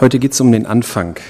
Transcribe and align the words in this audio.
Heute 0.00 0.18
geht 0.18 0.32
es 0.32 0.40
um 0.40 0.50
den 0.50 0.64
Anfang. 0.64 1.20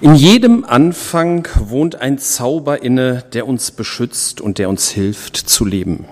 In 0.00 0.14
jedem 0.14 0.64
Anfang 0.64 1.46
wohnt 1.58 1.96
ein 1.96 2.16
Zauber 2.16 2.82
inne, 2.82 3.22
der 3.34 3.46
uns 3.46 3.70
beschützt 3.70 4.40
und 4.40 4.56
der 4.56 4.70
uns 4.70 4.88
hilft 4.88 5.36
zu 5.36 5.66
leben. 5.66 6.06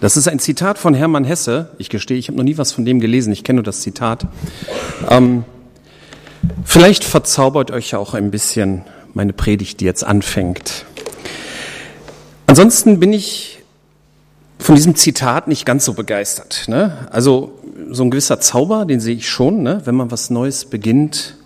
Das 0.00 0.16
ist 0.16 0.28
ein 0.28 0.38
Zitat 0.38 0.78
von 0.78 0.94
Hermann 0.94 1.24
Hesse. 1.24 1.72
Ich 1.76 1.90
gestehe, 1.90 2.16
ich 2.16 2.28
habe 2.28 2.38
noch 2.38 2.44
nie 2.44 2.56
was 2.56 2.72
von 2.72 2.86
dem 2.86 3.00
gelesen. 3.00 3.34
Ich 3.34 3.44
kenne 3.44 3.56
nur 3.56 3.64
das 3.64 3.82
Zitat. 3.82 4.28
Ähm, 5.10 5.44
vielleicht 6.64 7.04
verzaubert 7.04 7.70
euch 7.70 7.90
ja 7.90 7.98
auch 7.98 8.14
ein 8.14 8.30
bisschen 8.30 8.82
meine 9.12 9.34
Predigt, 9.34 9.80
die 9.80 9.84
jetzt 9.84 10.04
anfängt. 10.04 10.86
Ansonsten 12.46 12.98
bin 12.98 13.12
ich 13.12 13.55
von 14.58 14.74
diesem 14.74 14.94
Zitat 14.94 15.48
nicht 15.48 15.66
ganz 15.66 15.84
so 15.84 15.94
begeistert. 15.94 16.64
Ne? 16.68 17.08
Also 17.10 17.52
so 17.90 18.02
ein 18.02 18.10
gewisser 18.10 18.40
Zauber, 18.40 18.84
den 18.84 19.00
sehe 19.00 19.14
ich 19.14 19.28
schon. 19.28 19.62
Ne? 19.62 19.82
Wenn 19.84 19.94
man 19.94 20.10
was 20.10 20.30
Neues 20.30 20.64
beginnt, 20.64 21.36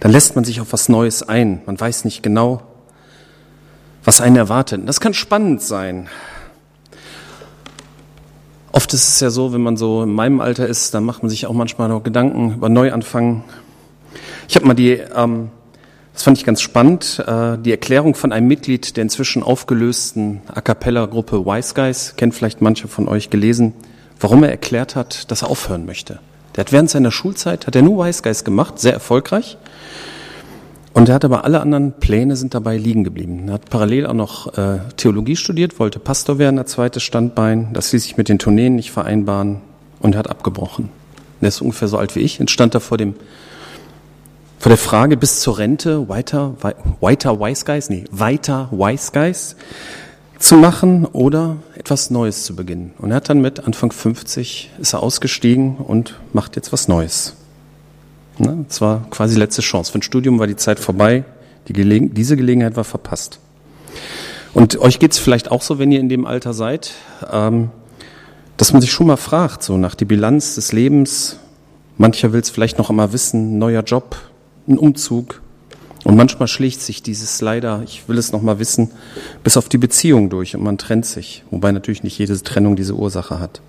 dann 0.00 0.12
lässt 0.12 0.36
man 0.36 0.44
sich 0.44 0.60
auf 0.60 0.72
was 0.72 0.88
Neues 0.88 1.22
ein. 1.28 1.62
Man 1.66 1.78
weiß 1.78 2.04
nicht 2.04 2.22
genau, 2.22 2.62
was 4.04 4.20
einen 4.20 4.36
erwartet. 4.36 4.82
Das 4.86 5.00
kann 5.00 5.14
spannend 5.14 5.62
sein. 5.62 6.08
Oft 8.70 8.94
ist 8.94 9.08
es 9.08 9.20
ja 9.20 9.30
so, 9.30 9.52
wenn 9.52 9.62
man 9.62 9.76
so 9.76 10.02
in 10.02 10.12
meinem 10.12 10.40
Alter 10.40 10.66
ist, 10.66 10.94
dann 10.94 11.04
macht 11.04 11.22
man 11.22 11.30
sich 11.30 11.46
auch 11.46 11.52
manchmal 11.52 11.88
noch 11.88 12.02
Gedanken 12.02 12.54
über 12.54 12.68
Neuanfang. 12.68 13.42
Ich 14.46 14.56
habe 14.56 14.66
mal 14.66 14.74
die, 14.74 14.92
ähm, 14.92 15.50
das 16.18 16.24
fand 16.24 16.36
ich 16.36 16.44
ganz 16.44 16.60
spannend, 16.60 17.22
äh, 17.28 17.56
die 17.58 17.70
Erklärung 17.70 18.16
von 18.16 18.32
einem 18.32 18.48
Mitglied 18.48 18.96
der 18.96 19.02
inzwischen 19.02 19.44
aufgelösten 19.44 20.40
A 20.52 20.60
cappella-Gruppe 20.60 21.46
Wise 21.46 21.74
Guys, 21.74 22.14
kennt 22.16 22.34
vielleicht 22.34 22.60
manche 22.60 22.88
von 22.88 23.06
euch 23.06 23.30
gelesen, 23.30 23.72
warum 24.18 24.42
er 24.42 24.50
erklärt 24.50 24.96
hat, 24.96 25.30
dass 25.30 25.42
er 25.42 25.48
aufhören 25.48 25.86
möchte. 25.86 26.18
Der 26.56 26.62
hat 26.62 26.72
während 26.72 26.90
seiner 26.90 27.12
Schulzeit, 27.12 27.68
hat 27.68 27.76
er 27.76 27.82
nur 27.82 28.04
Wise 28.04 28.24
Guys 28.24 28.42
gemacht, 28.42 28.80
sehr 28.80 28.92
erfolgreich. 28.92 29.58
Und 30.92 31.08
er 31.08 31.14
hat 31.14 31.24
aber 31.24 31.44
alle 31.44 31.60
anderen 31.60 31.92
Pläne 31.92 32.34
sind 32.34 32.52
dabei 32.52 32.76
liegen 32.78 33.04
geblieben. 33.04 33.44
Er 33.46 33.54
hat 33.54 33.70
parallel 33.70 34.04
auch 34.04 34.12
noch 34.12 34.58
äh, 34.58 34.80
Theologie 34.96 35.36
studiert, 35.36 35.78
wollte 35.78 36.00
Pastor 36.00 36.40
werden, 36.40 36.58
als 36.58 36.72
zweites 36.72 37.04
Standbein. 37.04 37.68
Das 37.74 37.92
ließ 37.92 38.02
sich 38.02 38.16
mit 38.16 38.28
den 38.28 38.40
Tourneen 38.40 38.74
nicht 38.74 38.90
vereinbaren 38.90 39.60
und 40.00 40.16
er 40.16 40.18
hat 40.18 40.30
abgebrochen. 40.30 40.88
Er 41.40 41.46
ist 41.46 41.60
ungefähr 41.60 41.86
so 41.86 41.96
alt 41.96 42.16
wie 42.16 42.20
ich 42.22 42.40
und 42.40 42.50
stand 42.50 42.74
da 42.74 42.80
vor 42.80 42.98
dem 42.98 43.14
vor 44.58 44.70
der 44.70 44.78
Frage 44.78 45.16
bis 45.16 45.40
zur 45.40 45.58
Rente 45.58 46.08
weiter 46.08 46.54
weiter 47.00 47.40
Wise 47.40 47.64
Guys, 47.64 47.90
nee, 47.90 48.04
weiter 48.10 48.68
Wise 48.72 49.12
Guys 49.12 49.56
zu 50.38 50.56
machen 50.56 51.04
oder 51.04 51.56
etwas 51.74 52.10
Neues 52.10 52.44
zu 52.44 52.54
beginnen. 52.54 52.92
Und 52.98 53.10
er 53.10 53.16
hat 53.16 53.28
dann 53.28 53.40
mit 53.40 53.60
Anfang 53.60 53.92
50 53.92 54.70
ist 54.78 54.92
er 54.92 55.02
ausgestiegen 55.02 55.76
und 55.76 56.14
macht 56.32 56.56
jetzt 56.56 56.72
was 56.72 56.88
Neues. 56.88 57.34
Ne? 58.38 58.64
Das 58.68 58.80
war 58.80 59.06
quasi 59.10 59.38
letzte 59.38 59.62
Chance. 59.62 59.92
Für 59.92 59.98
ein 59.98 60.02
Studium 60.02 60.38
war 60.38 60.46
die 60.46 60.56
Zeit 60.56 60.78
vorbei. 60.78 61.24
Die 61.66 61.72
Gelegen 61.72 62.14
diese 62.14 62.36
Gelegenheit 62.36 62.76
war 62.76 62.84
verpasst. 62.84 63.40
Und 64.54 64.78
euch 64.80 64.98
geht's 64.98 65.18
vielleicht 65.18 65.50
auch 65.50 65.62
so, 65.62 65.78
wenn 65.78 65.92
ihr 65.92 66.00
in 66.00 66.08
dem 66.08 66.24
Alter 66.26 66.54
seid, 66.54 66.94
ähm, 67.30 67.70
dass 68.56 68.72
man 68.72 68.80
sich 68.80 68.90
schon 68.90 69.06
mal 69.06 69.16
fragt, 69.16 69.62
so 69.62 69.76
nach 69.76 69.94
die 69.94 70.04
Bilanz 70.04 70.54
des 70.54 70.72
Lebens. 70.72 71.38
Mancher 71.96 72.32
will 72.32 72.40
es 72.40 72.50
vielleicht 72.50 72.78
noch 72.78 72.90
einmal 72.90 73.12
wissen, 73.12 73.58
neuer 73.58 73.82
Job, 73.82 74.16
ein 74.68 74.78
Umzug. 74.78 75.42
Und 76.04 76.16
manchmal 76.16 76.48
schlägt 76.48 76.80
sich 76.80 77.02
dieses 77.02 77.40
leider, 77.40 77.82
ich 77.84 78.08
will 78.08 78.18
es 78.18 78.32
noch 78.32 78.40
mal 78.40 78.58
wissen, 78.58 78.90
bis 79.42 79.56
auf 79.56 79.68
die 79.68 79.78
Beziehung 79.78 80.30
durch 80.30 80.54
und 80.54 80.62
man 80.62 80.78
trennt 80.78 81.06
sich. 81.06 81.44
Wobei 81.50 81.72
natürlich 81.72 82.02
nicht 82.02 82.18
jede 82.18 82.40
Trennung 82.42 82.76
diese 82.76 82.94
Ursache 82.94 83.40
hat. 83.40 83.60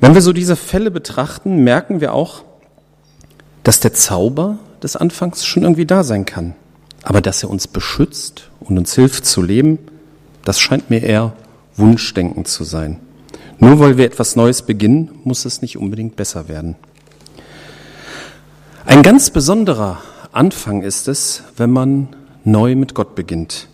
Wenn 0.00 0.14
wir 0.14 0.22
so 0.22 0.32
diese 0.32 0.56
Fälle 0.56 0.90
betrachten, 0.90 1.62
merken 1.62 2.00
wir 2.00 2.12
auch, 2.12 2.42
dass 3.62 3.78
der 3.78 3.94
Zauber 3.94 4.58
des 4.82 4.96
Anfangs 4.96 5.44
schon 5.44 5.62
irgendwie 5.62 5.86
da 5.86 6.02
sein 6.02 6.26
kann. 6.26 6.54
Aber 7.04 7.20
dass 7.20 7.42
er 7.42 7.50
uns 7.50 7.68
beschützt 7.68 8.50
und 8.60 8.78
uns 8.78 8.94
hilft 8.94 9.24
zu 9.24 9.42
leben, 9.42 9.78
das 10.44 10.58
scheint 10.60 10.90
mir 10.90 11.02
eher 11.02 11.34
Wunschdenken 11.76 12.44
zu 12.44 12.64
sein. 12.64 12.98
Nur 13.58 13.78
weil 13.78 13.96
wir 13.96 14.04
etwas 14.04 14.34
Neues 14.34 14.62
beginnen, 14.62 15.10
muss 15.22 15.44
es 15.44 15.62
nicht 15.62 15.78
unbedingt 15.78 16.16
besser 16.16 16.48
werden. 16.48 16.74
Ein 18.84 19.02
ganz 19.02 19.30
besonderer 19.30 20.02
Anfang 20.32 20.82
ist 20.82 21.06
es, 21.06 21.44
wenn 21.56 21.70
man 21.70 22.08
neu 22.44 22.74
mit 22.74 22.94
Gott 22.94 23.14
beginnt. 23.14 23.68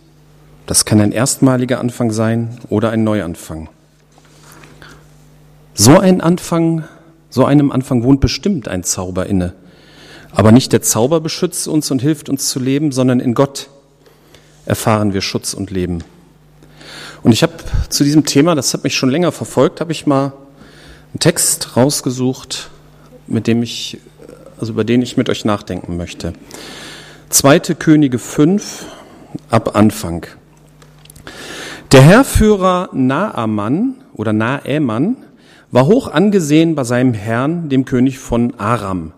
Das 0.67 0.85
kann 0.85 1.01
ein 1.01 1.11
erstmaliger 1.11 1.79
Anfang 1.79 2.11
sein 2.11 2.59
oder 2.69 2.91
ein 2.91 3.03
Neuanfang. 3.03 3.69
So 5.73 5.97
ein 5.97 6.21
Anfang, 6.21 6.83
so 7.31 7.43
einem 7.43 7.71
Anfang 7.71 8.03
wohnt 8.03 8.21
bestimmt 8.21 8.67
ein 8.67 8.83
Zauber 8.83 9.25
inne. 9.25 9.53
Aber 10.31 10.51
nicht 10.51 10.73
der 10.73 10.83
Zauber 10.83 11.21
beschützt 11.21 11.67
uns 11.67 11.89
und 11.89 12.03
hilft 12.03 12.29
uns 12.29 12.47
zu 12.47 12.59
leben, 12.59 12.91
sondern 12.91 13.19
in 13.19 13.33
Gott 13.33 13.69
erfahren 14.67 15.13
wir 15.13 15.21
Schutz 15.21 15.55
und 15.55 15.71
Leben. 15.71 16.03
Und 17.23 17.31
ich 17.31 17.41
habe 17.41 17.53
zu 17.89 18.03
diesem 18.03 18.25
Thema, 18.25 18.53
das 18.53 18.75
hat 18.75 18.83
mich 18.83 18.95
schon 18.95 19.09
länger 19.09 19.31
verfolgt, 19.31 19.81
habe 19.81 19.91
ich 19.91 20.05
mal 20.05 20.33
einen 21.13 21.19
Text 21.19 21.75
rausgesucht, 21.75 22.69
mit 23.25 23.47
dem 23.47 23.63
ich, 23.63 23.97
also 24.59 24.73
über 24.73 24.83
den 24.83 25.01
ich 25.01 25.17
mit 25.17 25.29
euch 25.29 25.45
nachdenken 25.45 25.97
möchte. 25.97 26.33
Zweite 27.29 27.75
Könige 27.75 28.19
5 28.19 28.85
ab 29.49 29.75
Anfang. 29.75 30.25
Der 31.91 32.01
Herrführer 32.01 32.89
Naaman 32.93 33.95
oder 34.13 34.33
Naeman 34.33 35.17
war 35.71 35.85
hoch 35.85 36.07
angesehen 36.07 36.75
bei 36.75 36.83
seinem 36.83 37.13
Herrn, 37.13 37.69
dem 37.69 37.85
König 37.85 38.19
von 38.19 38.59
Aram. 38.59 39.11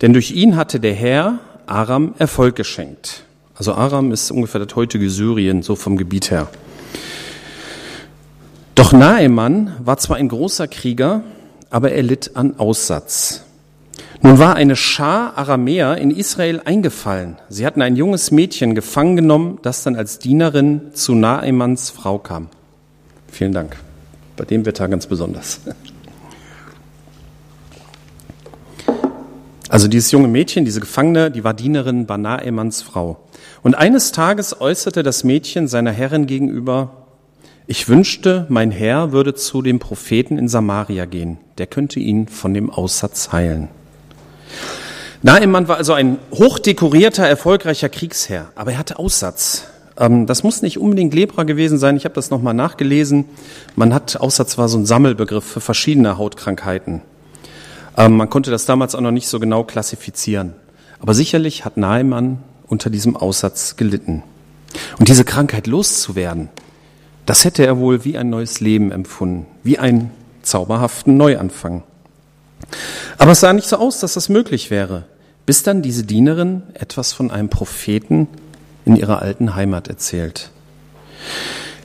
Denn 0.00 0.12
durch 0.12 0.30
ihn 0.30 0.56
hatte 0.56 0.80
der 0.80 0.94
Herr 0.94 1.38
Aram 1.66 2.14
Erfolg 2.18 2.56
geschenkt. 2.56 3.24
Also 3.56 3.74
Aram 3.74 4.12
ist 4.12 4.30
ungefähr 4.30 4.64
das 4.64 4.74
heutige 4.76 5.08
Syrien, 5.08 5.62
so 5.62 5.76
vom 5.76 5.96
Gebiet 5.96 6.30
her. 6.30 6.48
Doch 8.74 8.92
Naeman 8.92 9.72
war 9.84 9.98
zwar 9.98 10.16
ein 10.16 10.28
großer 10.28 10.66
Krieger, 10.66 11.22
aber 11.70 11.92
er 11.92 12.02
litt 12.02 12.32
an 12.34 12.58
Aussatz. 12.58 13.44
Nun 14.24 14.38
war 14.38 14.56
eine 14.56 14.74
Schar 14.74 15.36
Aramäer 15.36 15.98
in 15.98 16.10
Israel 16.10 16.62
eingefallen. 16.64 17.36
Sie 17.50 17.66
hatten 17.66 17.82
ein 17.82 17.94
junges 17.94 18.30
Mädchen 18.30 18.74
gefangen 18.74 19.16
genommen, 19.16 19.58
das 19.60 19.82
dann 19.82 19.96
als 19.96 20.18
Dienerin 20.18 20.94
zu 20.94 21.14
Naemans 21.14 21.90
Frau 21.90 22.18
kam. 22.18 22.48
Vielen 23.30 23.52
Dank. 23.52 23.76
Bei 24.38 24.46
dem 24.46 24.64
Wetter 24.64 24.88
ganz 24.88 25.06
besonders. 25.06 25.60
Also 29.68 29.88
dieses 29.88 30.10
junge 30.10 30.28
Mädchen, 30.28 30.64
diese 30.64 30.80
Gefangene, 30.80 31.30
die 31.30 31.44
war 31.44 31.52
Dienerin 31.52 32.06
Banaemans 32.06 32.80
Frau. 32.80 33.18
Und 33.62 33.74
eines 33.74 34.10
Tages 34.12 34.58
äußerte 34.58 35.02
das 35.02 35.22
Mädchen 35.22 35.68
seiner 35.68 35.92
Herrin 35.92 36.26
gegenüber, 36.26 37.08
ich 37.66 37.90
wünschte, 37.90 38.46
mein 38.48 38.70
Herr 38.70 39.12
würde 39.12 39.34
zu 39.34 39.60
dem 39.60 39.80
Propheten 39.80 40.38
in 40.38 40.48
Samaria 40.48 41.04
gehen. 41.04 41.36
Der 41.58 41.66
könnte 41.66 42.00
ihn 42.00 42.26
von 42.26 42.54
dem 42.54 42.70
Aussatz 42.70 43.30
heilen. 43.30 43.68
Naemann 45.24 45.68
war 45.68 45.78
also 45.78 45.94
ein 45.94 46.18
hochdekorierter, 46.32 47.26
erfolgreicher 47.26 47.88
Kriegsherr, 47.88 48.52
aber 48.56 48.72
er 48.72 48.78
hatte 48.78 48.98
Aussatz. 48.98 49.64
Ähm, 49.96 50.26
das 50.26 50.42
muss 50.42 50.60
nicht 50.60 50.78
unbedingt 50.78 51.14
Lepra 51.14 51.44
gewesen 51.44 51.78
sein. 51.78 51.96
Ich 51.96 52.04
habe 52.04 52.14
das 52.14 52.28
nochmal 52.28 52.52
nachgelesen. 52.52 53.24
Man 53.74 53.94
hat, 53.94 54.20
Aussatz 54.20 54.58
war 54.58 54.68
so 54.68 54.76
ein 54.76 54.84
Sammelbegriff 54.84 55.42
für 55.42 55.62
verschiedene 55.62 56.18
Hautkrankheiten. 56.18 57.00
Ähm, 57.96 58.18
man 58.18 58.28
konnte 58.28 58.50
das 58.50 58.66
damals 58.66 58.94
auch 58.94 59.00
noch 59.00 59.12
nicht 59.12 59.26
so 59.26 59.40
genau 59.40 59.64
klassifizieren. 59.64 60.52
Aber 61.00 61.14
sicherlich 61.14 61.64
hat 61.64 61.78
Nahemann 61.78 62.40
unter 62.66 62.90
diesem 62.90 63.16
Aussatz 63.16 63.76
gelitten. 63.76 64.24
Und 64.98 65.08
diese 65.08 65.24
Krankheit 65.24 65.66
loszuwerden, 65.66 66.50
das 67.24 67.46
hätte 67.46 67.64
er 67.64 67.78
wohl 67.78 68.04
wie 68.04 68.18
ein 68.18 68.28
neues 68.28 68.60
Leben 68.60 68.92
empfunden, 68.92 69.46
wie 69.62 69.78
einen 69.78 70.10
zauberhaften 70.42 71.16
Neuanfang. 71.16 71.82
Aber 73.16 73.32
es 73.32 73.40
sah 73.40 73.54
nicht 73.54 73.68
so 73.68 73.76
aus, 73.76 74.00
dass 74.00 74.12
das 74.14 74.28
möglich 74.28 74.70
wäre, 74.70 75.04
bis 75.46 75.62
dann 75.62 75.82
diese 75.82 76.04
Dienerin 76.04 76.62
etwas 76.74 77.12
von 77.12 77.30
einem 77.30 77.48
Propheten 77.48 78.28
in 78.84 78.96
ihrer 78.96 79.22
alten 79.22 79.54
Heimat 79.54 79.88
erzählt. 79.88 80.50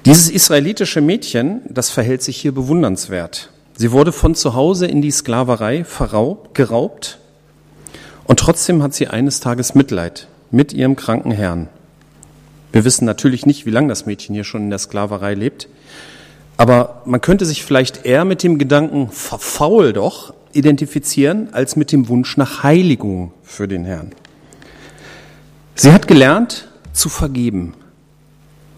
Dieses 0.05 0.29
israelitische 0.29 1.01
Mädchen, 1.01 1.61
das 1.69 1.89
verhält 1.89 2.23
sich 2.23 2.37
hier 2.37 2.53
bewundernswert. 2.53 3.49
Sie 3.75 3.91
wurde 3.91 4.11
von 4.11 4.35
zu 4.35 4.53
Hause 4.53 4.87
in 4.87 5.01
die 5.01 5.11
Sklaverei 5.11 5.83
verraubt, 5.83 6.55
geraubt 6.55 7.19
und 8.25 8.39
trotzdem 8.39 8.83
hat 8.83 8.93
sie 8.93 9.07
eines 9.07 9.39
Tages 9.39 9.75
Mitleid 9.75 10.27
mit 10.51 10.73
ihrem 10.73 10.95
kranken 10.95 11.31
Herrn. 11.31 11.69
Wir 12.71 12.85
wissen 12.85 13.05
natürlich 13.05 13.45
nicht, 13.45 13.65
wie 13.65 13.71
lange 13.71 13.87
das 13.87 14.05
Mädchen 14.05 14.35
hier 14.35 14.43
schon 14.43 14.63
in 14.63 14.69
der 14.69 14.79
Sklaverei 14.79 15.33
lebt, 15.33 15.67
aber 16.57 17.01
man 17.05 17.21
könnte 17.21 17.45
sich 17.45 17.63
vielleicht 17.63 18.05
eher 18.05 18.25
mit 18.25 18.43
dem 18.43 18.57
Gedanken 18.57 19.09
verfaul 19.09 19.93
doch 19.93 20.33
identifizieren, 20.53 21.53
als 21.53 21.75
mit 21.75 21.91
dem 21.91 22.07
Wunsch 22.07 22.37
nach 22.37 22.63
Heiligung 22.63 23.31
für 23.43 23.67
den 23.67 23.85
Herrn. 23.85 24.11
Sie 25.75 25.91
hat 25.91 26.07
gelernt 26.07 26.67
zu 26.93 27.09
vergeben 27.09 27.73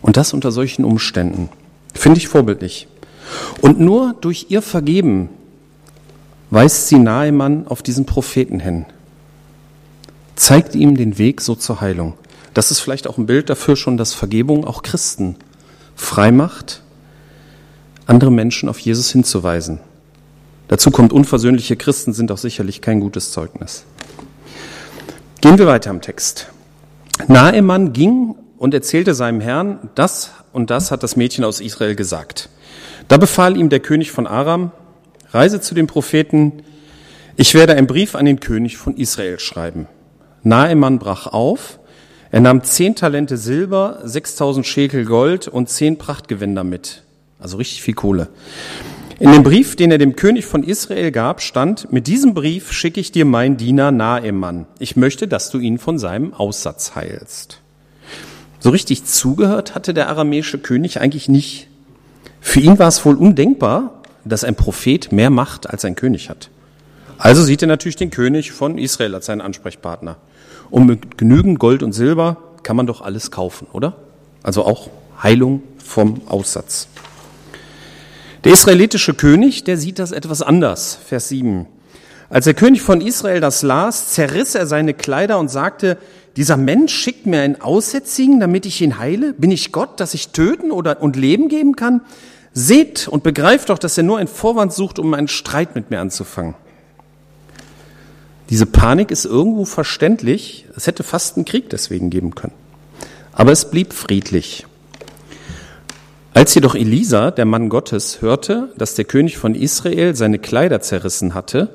und 0.01 0.17
das 0.17 0.33
unter 0.33 0.51
solchen 0.51 0.85
Umständen. 0.85 1.49
Finde 1.93 2.19
ich 2.19 2.27
vorbildlich. 2.27 2.87
Und 3.61 3.79
nur 3.79 4.13
durch 4.19 4.47
ihr 4.49 4.61
Vergeben 4.61 5.29
weist 6.49 6.87
sie 6.87 6.99
Nahemann 6.99 7.67
auf 7.67 7.81
diesen 7.81 8.05
Propheten 8.05 8.59
hin. 8.59 8.85
zeigt 10.35 10.75
ihm 10.75 10.97
den 10.97 11.17
Weg 11.17 11.39
so 11.39 11.55
zur 11.55 11.81
Heilung. 11.81 12.13
Das 12.53 12.71
ist 12.71 12.79
vielleicht 12.79 13.07
auch 13.07 13.17
ein 13.17 13.27
Bild 13.27 13.49
dafür 13.49 13.75
schon, 13.75 13.95
dass 13.95 14.13
Vergebung 14.13 14.65
auch 14.65 14.83
Christen 14.83 15.35
frei 15.95 16.31
macht, 16.31 16.81
andere 18.07 18.31
Menschen 18.31 18.67
auf 18.67 18.79
Jesus 18.79 19.11
hinzuweisen. 19.11 19.79
Dazu 20.71 20.89
kommt, 20.89 21.11
unversöhnliche 21.11 21.75
Christen 21.75 22.13
sind 22.13 22.31
auch 22.31 22.37
sicherlich 22.37 22.79
kein 22.79 23.01
gutes 23.01 23.33
Zeugnis. 23.33 23.83
Gehen 25.41 25.57
wir 25.57 25.67
weiter 25.67 25.89
im 25.89 25.99
Text. 25.99 26.47
Naemann 27.27 27.91
ging 27.91 28.35
und 28.57 28.73
erzählte 28.73 29.13
seinem 29.13 29.41
Herrn, 29.41 29.89
das 29.95 30.31
und 30.53 30.69
das 30.69 30.89
hat 30.89 31.03
das 31.03 31.17
Mädchen 31.17 31.43
aus 31.43 31.59
Israel 31.59 31.95
gesagt. 31.95 32.47
Da 33.09 33.17
befahl 33.17 33.57
ihm 33.57 33.67
der 33.67 33.81
König 33.81 34.11
von 34.11 34.25
Aram, 34.25 34.71
reise 35.31 35.59
zu 35.59 35.75
dem 35.75 35.87
Propheten, 35.87 36.63
ich 37.35 37.53
werde 37.53 37.75
einen 37.75 37.87
Brief 37.87 38.15
an 38.15 38.23
den 38.23 38.39
König 38.39 38.77
von 38.77 38.95
Israel 38.95 39.39
schreiben. 39.39 39.89
Naemann 40.41 40.99
brach 40.99 41.27
auf, 41.27 41.79
er 42.31 42.39
nahm 42.39 42.63
zehn 42.63 42.95
Talente 42.95 43.35
Silber, 43.35 43.99
6000 44.05 44.65
Schekel 44.65 45.03
Gold 45.03 45.49
und 45.49 45.67
zehn 45.67 45.97
Prachtgewänder 45.97 46.63
mit. 46.63 47.03
Also 47.39 47.57
richtig 47.57 47.81
viel 47.81 47.93
Kohle. 47.93 48.29
In 49.21 49.31
dem 49.31 49.43
Brief, 49.43 49.75
den 49.75 49.91
er 49.91 49.99
dem 49.99 50.15
König 50.15 50.47
von 50.47 50.63
Israel 50.63 51.11
gab, 51.11 51.43
stand, 51.43 51.93
mit 51.93 52.07
diesem 52.07 52.33
Brief 52.33 52.71
schicke 52.71 52.99
ich 52.99 53.11
dir 53.11 53.23
meinen 53.23 53.55
Diener 53.55 53.91
Naemann. 53.91 54.65
Ich 54.79 54.95
möchte, 54.95 55.27
dass 55.27 55.51
du 55.51 55.59
ihn 55.59 55.77
von 55.77 55.99
seinem 55.99 56.33
Aussatz 56.33 56.95
heilst. 56.95 57.59
So 58.59 58.71
richtig 58.71 59.05
zugehört 59.05 59.75
hatte 59.75 59.93
der 59.93 60.09
aramäische 60.09 60.57
König 60.57 60.99
eigentlich 60.99 61.29
nicht. 61.29 61.67
Für 62.39 62.61
ihn 62.61 62.79
war 62.79 62.87
es 62.87 63.05
wohl 63.05 63.13
undenkbar, 63.13 64.01
dass 64.25 64.43
ein 64.43 64.55
Prophet 64.55 65.11
mehr 65.11 65.29
Macht 65.29 65.69
als 65.69 65.85
ein 65.85 65.95
König 65.95 66.31
hat. 66.31 66.49
Also 67.19 67.43
sieht 67.43 67.61
er 67.61 67.67
natürlich 67.67 67.97
den 67.97 68.09
König 68.09 68.51
von 68.51 68.79
Israel 68.79 69.13
als 69.13 69.27
seinen 69.27 69.41
Ansprechpartner. 69.41 70.17
Und 70.71 70.87
mit 70.87 71.19
genügend 71.19 71.59
Gold 71.59 71.83
und 71.83 71.93
Silber 71.93 72.37
kann 72.63 72.75
man 72.75 72.87
doch 72.87 73.01
alles 73.01 73.29
kaufen, 73.29 73.67
oder? 73.71 73.97
Also 74.41 74.65
auch 74.65 74.89
Heilung 75.21 75.61
vom 75.77 76.21
Aussatz. 76.27 76.87
Der 78.43 78.53
israelitische 78.53 79.13
König, 79.13 79.65
der 79.65 79.77
sieht 79.77 79.99
das 79.99 80.11
etwas 80.11 80.41
anders. 80.41 80.97
Vers 81.05 81.29
7. 81.29 81.67
Als 82.29 82.45
der 82.45 82.55
König 82.55 82.81
von 82.81 83.01
Israel 83.01 83.39
das 83.39 83.61
las, 83.61 84.13
zerriss 84.13 84.55
er 84.55 84.65
seine 84.65 84.93
Kleider 84.93 85.37
und 85.37 85.49
sagte, 85.49 85.97
dieser 86.37 86.57
Mensch 86.57 86.93
schickt 86.93 87.25
mir 87.27 87.41
einen 87.41 87.61
Aussätzigen, 87.61 88.39
damit 88.39 88.65
ich 88.65 88.81
ihn 88.81 88.97
heile? 88.97 89.33
Bin 89.33 89.51
ich 89.51 89.71
Gott, 89.71 89.99
dass 89.99 90.13
ich 90.13 90.29
töten 90.29 90.71
oder 90.71 91.01
und 91.01 91.17
Leben 91.17 91.49
geben 91.49 91.75
kann? 91.75 92.01
Seht 92.53 93.07
und 93.07 93.21
begreift 93.21 93.69
doch, 93.69 93.77
dass 93.77 93.97
er 93.97 94.03
nur 94.03 94.17
einen 94.17 94.27
Vorwand 94.27 94.73
sucht, 94.73 94.97
um 94.97 95.13
einen 95.13 95.27
Streit 95.27 95.75
mit 95.75 95.91
mir 95.91 95.99
anzufangen. 95.99 96.55
Diese 98.49 98.65
Panik 98.65 99.11
ist 99.11 99.25
irgendwo 99.25 99.65
verständlich. 99.65 100.65
Es 100.75 100.87
hätte 100.87 101.03
fast 101.03 101.35
einen 101.35 101.45
Krieg 101.45 101.69
deswegen 101.69 102.09
geben 102.09 102.33
können. 102.33 102.53
Aber 103.33 103.51
es 103.51 103.69
blieb 103.69 103.93
friedlich. 103.93 104.65
Als 106.33 106.55
jedoch 106.55 106.75
Elisa, 106.75 107.29
der 107.29 107.45
Mann 107.45 107.67
Gottes, 107.67 108.21
hörte, 108.21 108.69
dass 108.77 108.95
der 108.95 109.05
König 109.05 109.37
von 109.37 109.53
Israel 109.53 110.15
seine 110.15 110.39
Kleider 110.39 110.79
zerrissen 110.79 111.33
hatte, 111.33 111.69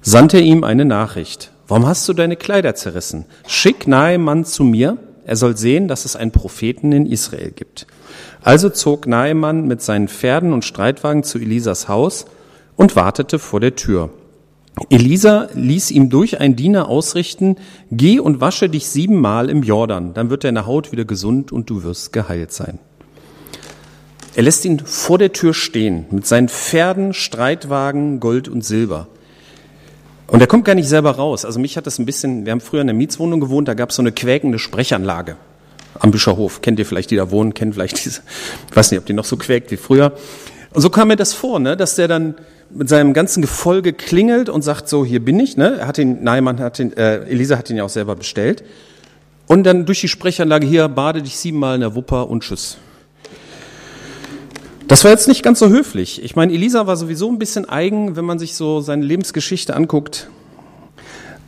sandte 0.00 0.38
er 0.38 0.42
ihm 0.42 0.64
eine 0.64 0.84
Nachricht. 0.84 1.52
Warum 1.68 1.86
hast 1.86 2.08
du 2.08 2.12
deine 2.12 2.36
Kleider 2.36 2.74
zerrissen? 2.74 3.26
Schick 3.46 3.86
nahe 3.86 4.18
Mann 4.18 4.44
zu 4.44 4.64
mir, 4.64 4.98
er 5.24 5.36
soll 5.36 5.56
sehen, 5.56 5.86
dass 5.86 6.04
es 6.04 6.16
einen 6.16 6.32
Propheten 6.32 6.90
in 6.90 7.06
Israel 7.06 7.52
gibt. 7.52 7.86
Also 8.42 8.70
zog 8.70 9.06
Naemann 9.06 9.68
mit 9.68 9.82
seinen 9.82 10.08
Pferden 10.08 10.52
und 10.52 10.64
Streitwagen 10.64 11.22
zu 11.22 11.38
Elisas 11.38 11.86
Haus 11.86 12.26
und 12.74 12.96
wartete 12.96 13.38
vor 13.38 13.60
der 13.60 13.76
Tür. 13.76 14.10
Elisa 14.90 15.48
ließ 15.54 15.90
ihm 15.92 16.08
durch 16.08 16.40
einen 16.40 16.56
Diener 16.56 16.88
ausrichten, 16.88 17.56
geh 17.90 18.18
und 18.18 18.40
wasche 18.40 18.68
dich 18.68 18.88
siebenmal 18.88 19.50
im 19.50 19.62
Jordan, 19.62 20.14
dann 20.14 20.30
wird 20.30 20.44
deine 20.44 20.66
Haut 20.66 20.92
wieder 20.92 21.04
gesund 21.04 21.52
und 21.52 21.70
du 21.70 21.84
wirst 21.84 22.12
geheilt 22.12 22.52
sein. 22.52 22.78
Er 24.34 24.42
lässt 24.42 24.64
ihn 24.64 24.80
vor 24.80 25.18
der 25.18 25.32
Tür 25.32 25.52
stehen 25.52 26.06
mit 26.10 26.26
seinen 26.26 26.48
Pferden, 26.48 27.12
Streitwagen, 27.12 28.18
Gold 28.18 28.48
und 28.48 28.64
Silber. 28.64 29.08
Und 30.26 30.40
er 30.40 30.46
kommt 30.46 30.64
gar 30.64 30.74
nicht 30.74 30.88
selber 30.88 31.10
raus. 31.10 31.44
Also 31.44 31.60
mich 31.60 31.76
hat 31.76 31.86
das 31.86 31.98
ein 31.98 32.06
bisschen, 32.06 32.46
wir 32.46 32.52
haben 32.52 32.62
früher 32.62 32.80
in 32.80 32.86
der 32.86 32.96
Mietswohnung 32.96 33.40
gewohnt, 33.40 33.68
da 33.68 33.74
gab 33.74 33.90
es 33.90 33.96
so 33.96 34.02
eine 34.02 34.12
quäkende 34.12 34.58
Sprechanlage 34.58 35.36
am 35.98 36.10
Büscherhof. 36.10 36.62
Kennt 36.62 36.78
ihr 36.78 36.86
vielleicht, 36.86 37.10
die 37.10 37.16
da 37.16 37.30
wohnen, 37.30 37.52
kennt 37.52 37.74
vielleicht 37.74 38.02
diese, 38.04 38.22
ich 38.70 38.76
weiß 38.76 38.90
nicht, 38.90 39.00
ob 39.00 39.04
die 39.04 39.12
noch 39.12 39.26
so 39.26 39.36
quäkt 39.36 39.70
wie 39.70 39.76
früher. 39.76 40.12
Und 40.72 40.80
so 40.80 40.88
kam 40.88 41.08
mir 41.08 41.16
das 41.16 41.34
vor, 41.34 41.60
ne, 41.60 41.76
dass 41.76 41.96
der 41.96 42.08
dann 42.08 42.34
mit 42.70 42.88
seinem 42.88 43.12
ganzen 43.12 43.42
Gefolge 43.42 43.92
klingelt 43.92 44.48
und 44.48 44.62
sagt 44.62 44.88
so, 44.88 45.04
hier 45.04 45.22
bin 45.22 45.38
ich. 45.38 45.58
Ne? 45.58 45.76
Er 45.80 45.86
hat 45.86 45.98
ihn, 45.98 46.24
Neimann 46.24 46.58
hat 46.60 46.78
ihn, 46.78 46.94
äh, 46.96 47.18
Elisa 47.24 47.58
hat 47.58 47.68
ihn 47.68 47.76
ja 47.76 47.84
auch 47.84 47.90
selber 47.90 48.16
bestellt. 48.16 48.64
Und 49.46 49.64
dann 49.64 49.84
durch 49.84 50.00
die 50.00 50.08
Sprechanlage 50.08 50.66
hier, 50.66 50.88
bade 50.88 51.20
dich 51.20 51.36
siebenmal 51.36 51.74
in 51.74 51.82
der 51.82 51.94
Wupper 51.94 52.30
und 52.30 52.42
tschüss. 52.42 52.78
Das 54.92 55.04
war 55.04 55.10
jetzt 55.10 55.26
nicht 55.26 55.42
ganz 55.42 55.58
so 55.58 55.70
höflich. 55.70 56.22
Ich 56.22 56.36
meine, 56.36 56.52
Elisa 56.52 56.86
war 56.86 56.98
sowieso 56.98 57.30
ein 57.30 57.38
bisschen 57.38 57.66
eigen, 57.66 58.14
wenn 58.14 58.26
man 58.26 58.38
sich 58.38 58.54
so 58.54 58.82
seine 58.82 59.02
Lebensgeschichte 59.02 59.74
anguckt. 59.74 60.28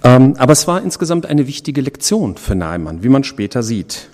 Ähm, 0.02 0.34
aber 0.38 0.54
es 0.54 0.66
war 0.66 0.80
insgesamt 0.80 1.26
eine 1.26 1.46
wichtige 1.46 1.82
Lektion 1.82 2.38
für 2.38 2.54
Naaman, 2.54 3.02
wie 3.02 3.10
man 3.10 3.22
später 3.22 3.62
sieht. 3.62 4.08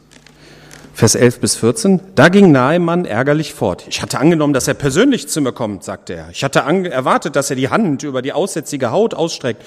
Vers 0.95 1.15
11 1.15 1.39
bis 1.39 1.55
14. 1.55 2.01
Da 2.17 2.29
ging 2.29 2.51
Nahemann 2.51 3.05
ärgerlich 3.05 3.55
fort. 3.55 3.85
Ich 3.89 4.03
hatte 4.03 4.19
angenommen, 4.19 4.53
dass 4.53 4.67
er 4.67 4.75
persönlich 4.75 5.29
zu 5.29 5.41
mir 5.41 5.53
kommt, 5.53 5.85
sagte 5.85 6.15
er. 6.15 6.31
Ich 6.33 6.43
hatte 6.43 6.59
erwartet, 6.59 7.37
dass 7.37 7.51
er 7.51 7.57
die 7.57 7.69
Hand 7.69 8.03
über 8.03 8.23
die 8.23 8.33
aussätzige 8.33 8.91
Haut 8.91 9.15
ausstreckt, 9.15 9.63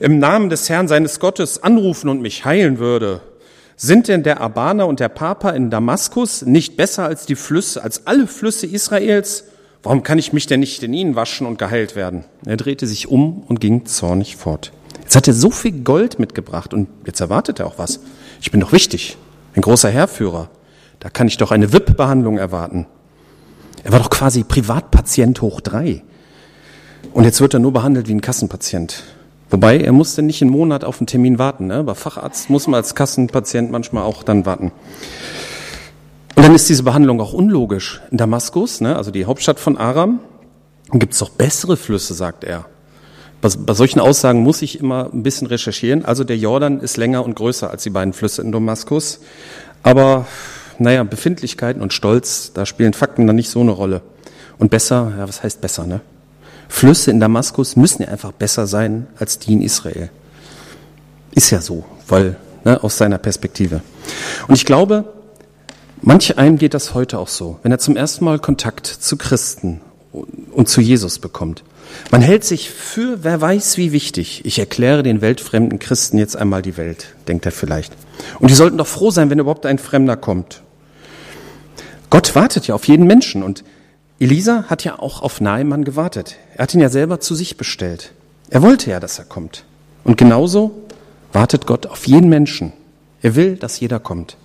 im 0.00 0.18
Namen 0.18 0.50
des 0.50 0.68
Herrn 0.68 0.86
seines 0.86 1.18
Gottes 1.18 1.62
anrufen 1.62 2.10
und 2.10 2.20
mich 2.20 2.44
heilen 2.44 2.78
würde. 2.78 3.22
Sind 3.80 4.08
denn 4.08 4.24
der 4.24 4.40
Abana 4.40 4.82
und 4.82 4.98
der 4.98 5.08
Papa 5.08 5.50
in 5.50 5.70
Damaskus 5.70 6.42
nicht 6.42 6.76
besser 6.76 7.04
als 7.04 7.26
die 7.26 7.36
Flüsse, 7.36 7.80
als 7.80 8.08
alle 8.08 8.26
Flüsse 8.26 8.66
Israels? 8.66 9.44
Warum 9.84 10.02
kann 10.02 10.18
ich 10.18 10.32
mich 10.32 10.48
denn 10.48 10.58
nicht 10.58 10.82
in 10.82 10.92
ihnen 10.92 11.14
waschen 11.14 11.46
und 11.46 11.60
geheilt 11.60 11.94
werden? 11.94 12.24
Er 12.44 12.56
drehte 12.56 12.88
sich 12.88 13.06
um 13.06 13.44
und 13.46 13.60
ging 13.60 13.86
zornig 13.86 14.34
fort. 14.34 14.72
Jetzt 15.02 15.14
hat 15.14 15.28
er 15.28 15.32
so 15.32 15.52
viel 15.52 15.84
Gold 15.84 16.18
mitgebracht 16.18 16.74
und 16.74 16.88
jetzt 17.06 17.20
erwartet 17.20 17.60
er 17.60 17.68
auch 17.68 17.78
was. 17.78 18.00
Ich 18.40 18.50
bin 18.50 18.58
doch 18.58 18.72
wichtig, 18.72 19.16
ein 19.54 19.62
großer 19.62 19.90
Herrführer. 19.90 20.50
Da 20.98 21.08
kann 21.08 21.28
ich 21.28 21.36
doch 21.36 21.52
eine 21.52 21.72
WIP-Behandlung 21.72 22.36
erwarten. 22.36 22.88
Er 23.84 23.92
war 23.92 24.00
doch 24.00 24.10
quasi 24.10 24.42
Privatpatient 24.42 25.40
hoch 25.40 25.60
drei. 25.60 26.02
Und 27.12 27.22
jetzt 27.22 27.40
wird 27.40 27.54
er 27.54 27.60
nur 27.60 27.72
behandelt 27.72 28.08
wie 28.08 28.14
ein 28.14 28.22
Kassenpatient. 28.22 29.04
Wobei, 29.50 29.78
er 29.78 29.92
musste 29.92 30.22
nicht 30.22 30.42
einen 30.42 30.50
Monat 30.50 30.84
auf 30.84 31.00
einen 31.00 31.06
Termin 31.06 31.38
warten. 31.38 31.66
Ne? 31.66 31.82
Bei 31.82 31.94
Facharzt 31.94 32.50
muss 32.50 32.66
man 32.66 32.76
als 32.76 32.94
Kassenpatient 32.94 33.70
manchmal 33.70 34.04
auch 34.04 34.22
dann 34.22 34.44
warten. 34.44 34.72
Und 36.36 36.44
dann 36.44 36.54
ist 36.54 36.68
diese 36.68 36.82
Behandlung 36.82 37.20
auch 37.20 37.32
unlogisch. 37.32 38.00
In 38.10 38.18
Damaskus, 38.18 38.80
ne, 38.80 38.94
also 38.94 39.10
die 39.10 39.24
Hauptstadt 39.24 39.58
von 39.58 39.76
Aram, 39.76 40.20
gibt 40.92 41.14
es 41.14 41.18
doch 41.18 41.30
bessere 41.30 41.76
Flüsse, 41.76 42.14
sagt 42.14 42.44
er. 42.44 42.66
Bei, 43.40 43.48
bei 43.58 43.74
solchen 43.74 43.98
Aussagen 43.98 44.42
muss 44.42 44.62
ich 44.62 44.78
immer 44.78 45.10
ein 45.12 45.22
bisschen 45.22 45.48
recherchieren. 45.48 46.04
Also 46.04 46.22
der 46.24 46.36
Jordan 46.36 46.80
ist 46.80 46.96
länger 46.96 47.24
und 47.24 47.34
größer 47.34 47.70
als 47.70 47.82
die 47.82 47.90
beiden 47.90 48.12
Flüsse 48.12 48.42
in 48.42 48.52
Damaskus. 48.52 49.20
Aber 49.82 50.26
naja, 50.78 51.02
Befindlichkeiten 51.02 51.82
und 51.82 51.92
Stolz, 51.92 52.52
da 52.52 52.66
spielen 52.66 52.92
Fakten 52.92 53.26
dann 53.26 53.36
nicht 53.36 53.50
so 53.50 53.60
eine 53.60 53.72
Rolle. 53.72 54.02
Und 54.58 54.70
besser, 54.70 55.12
ja, 55.18 55.28
was 55.28 55.42
heißt 55.42 55.60
besser, 55.60 55.86
ne? 55.86 56.00
Flüsse 56.68 57.10
in 57.10 57.20
Damaskus 57.20 57.76
müssen 57.76 58.02
ja 58.02 58.08
einfach 58.08 58.32
besser 58.32 58.66
sein 58.66 59.06
als 59.18 59.38
die 59.38 59.54
in 59.54 59.62
Israel. 59.62 60.10
Ist 61.34 61.50
ja 61.50 61.60
so, 61.60 61.84
weil, 62.06 62.36
ne, 62.64 62.82
aus 62.82 62.98
seiner 62.98 63.18
Perspektive. 63.18 63.80
Und 64.46 64.54
ich 64.54 64.64
glaube, 64.64 65.04
manch 66.02 66.38
einem 66.38 66.58
geht 66.58 66.74
das 66.74 66.94
heute 66.94 67.18
auch 67.18 67.28
so, 67.28 67.58
wenn 67.62 67.72
er 67.72 67.78
zum 67.78 67.96
ersten 67.96 68.24
Mal 68.24 68.38
Kontakt 68.38 68.86
zu 68.86 69.16
Christen 69.16 69.80
und 70.52 70.68
zu 70.68 70.80
Jesus 70.80 71.18
bekommt. 71.18 71.64
Man 72.10 72.20
hält 72.22 72.44
sich 72.44 72.70
für, 72.70 73.24
wer 73.24 73.40
weiß 73.40 73.76
wie 73.76 73.92
wichtig. 73.92 74.44
Ich 74.44 74.58
erkläre 74.58 75.02
den 75.02 75.20
weltfremden 75.20 75.78
Christen 75.78 76.18
jetzt 76.18 76.36
einmal 76.36 76.62
die 76.62 76.76
Welt, 76.76 77.14
denkt 77.28 77.46
er 77.46 77.52
vielleicht. 77.52 77.92
Und 78.38 78.50
die 78.50 78.54
sollten 78.54 78.78
doch 78.78 78.86
froh 78.86 79.10
sein, 79.10 79.30
wenn 79.30 79.38
überhaupt 79.38 79.66
ein 79.66 79.78
Fremder 79.78 80.16
kommt. 80.16 80.62
Gott 82.10 82.34
wartet 82.34 82.66
ja 82.66 82.74
auf 82.74 82.86
jeden 82.88 83.06
Menschen 83.06 83.42
und 83.42 83.64
Elisa 84.20 84.64
hat 84.66 84.82
ja 84.82 84.98
auch 84.98 85.22
auf 85.22 85.40
Naemann 85.40 85.84
gewartet. 85.84 86.36
Er 86.54 86.64
hat 86.64 86.74
ihn 86.74 86.80
ja 86.80 86.88
selber 86.88 87.20
zu 87.20 87.36
sich 87.36 87.56
bestellt. 87.56 88.12
Er 88.50 88.62
wollte 88.62 88.90
ja, 88.90 88.98
dass 88.98 89.20
er 89.20 89.24
kommt. 89.24 89.64
Und 90.02 90.16
genauso 90.16 90.72
wartet 91.32 91.66
Gott 91.66 91.86
auf 91.86 92.06
jeden 92.08 92.28
Menschen. 92.28 92.72
Er 93.22 93.36
will, 93.36 93.54
dass 93.54 93.78
jeder 93.78 94.00
kommt. 94.00 94.36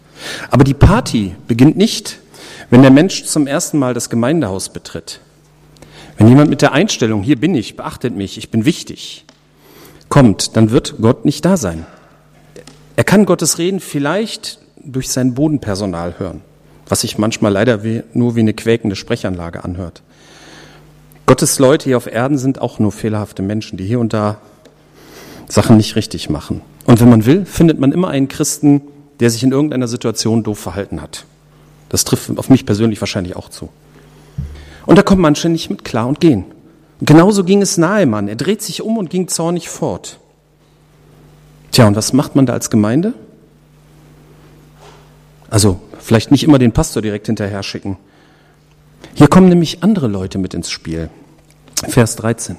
Aber 0.51 0.63
die 0.63 0.75
Party 0.75 1.36
beginnt 1.48 1.75
nicht, 1.75 2.20
wenn 2.70 2.84
der 2.84 2.92
Mensch 2.92 3.24
zum 3.24 3.48
ersten 3.48 3.80
Mal 3.80 3.96
das 3.96 4.12
Gemeindehaus 4.12 4.70
betritt. 4.70 5.22
Wenn 6.18 6.27
jemand 6.27 6.51
mit 6.51 6.62
der 6.62 6.74
Einstellung, 6.74 7.24
hier 7.24 7.39
bin 7.39 7.56
ich, 7.56 7.75
beachtet 7.75 8.15
mich, 8.15 8.38
ich 8.38 8.51
bin 8.51 8.65
wichtig, 8.65 9.25
kommt, 10.08 10.56
dann 10.56 10.70
wird 10.70 10.96
Gott 11.01 11.25
nicht 11.25 11.46
da 11.46 11.58
sein. 11.58 11.88
Er 12.96 13.03
kann 13.03 13.25
Gottes 13.25 13.58
Reden 13.58 13.80
vielleicht 13.80 14.60
durch 14.77 15.10
sein 15.10 15.34
Bodenpersonal 15.34 16.20
hören 16.20 16.42
was 16.87 17.01
sich 17.01 17.17
manchmal 17.17 17.51
leider 17.51 17.83
wie, 17.83 18.03
nur 18.13 18.35
wie 18.35 18.41
eine 18.41 18.53
quäkende 18.53 18.95
Sprechanlage 18.95 19.63
anhört. 19.63 20.01
Gottes 21.25 21.59
Leute 21.59 21.85
hier 21.85 21.97
auf 21.97 22.07
Erden 22.07 22.37
sind 22.37 22.59
auch 22.59 22.79
nur 22.79 22.91
fehlerhafte 22.91 23.41
Menschen, 23.41 23.77
die 23.77 23.85
hier 23.85 23.99
und 23.99 24.13
da 24.13 24.37
Sachen 25.47 25.77
nicht 25.77 25.95
richtig 25.95 26.29
machen. 26.29 26.61
Und 26.85 26.99
wenn 26.99 27.09
man 27.09 27.25
will, 27.25 27.45
findet 27.45 27.79
man 27.79 27.91
immer 27.91 28.09
einen 28.09 28.27
Christen, 28.27 28.81
der 29.19 29.29
sich 29.29 29.43
in 29.43 29.51
irgendeiner 29.51 29.87
Situation 29.87 30.43
doof 30.43 30.59
verhalten 30.59 31.01
hat. 31.01 31.25
Das 31.89 32.03
trifft 32.03 32.37
auf 32.37 32.49
mich 32.49 32.65
persönlich 32.65 32.99
wahrscheinlich 33.01 33.35
auch 33.35 33.49
zu. 33.49 33.69
Und 34.85 34.97
da 34.97 35.03
kommt 35.03 35.21
manche 35.21 35.47
nicht 35.47 35.69
mit 35.69 35.85
klar 35.85 36.07
und 36.07 36.19
gehen. 36.19 36.45
Und 36.99 37.07
genauso 37.07 37.43
ging 37.43 37.61
es 37.61 37.77
Nahemann. 37.77 38.27
Er 38.27 38.35
dreht 38.35 38.61
sich 38.61 38.81
um 38.81 38.97
und 38.97 39.09
ging 39.09 39.27
zornig 39.27 39.69
fort. 39.69 40.19
Tja, 41.71 41.87
und 41.87 41.95
was 41.95 42.13
macht 42.13 42.35
man 42.35 42.45
da 42.45 42.53
als 42.53 42.69
Gemeinde? 42.69 43.13
Also 45.49 45.79
vielleicht 46.03 46.31
nicht 46.31 46.43
immer 46.43 46.60
den 46.60 46.72
Pastor 46.72 47.01
direkt 47.01 47.27
hinterher 47.27 47.63
schicken. 47.63 47.98
Hier 49.15 49.27
kommen 49.27 49.50
nämlich 49.50 49.83
andere 49.83 50.07
Leute 50.07 50.38
mit 50.38 50.53
ins 50.53 50.69
Spiel. 50.69 51.10
Vers 51.88 52.15
13. 52.15 52.57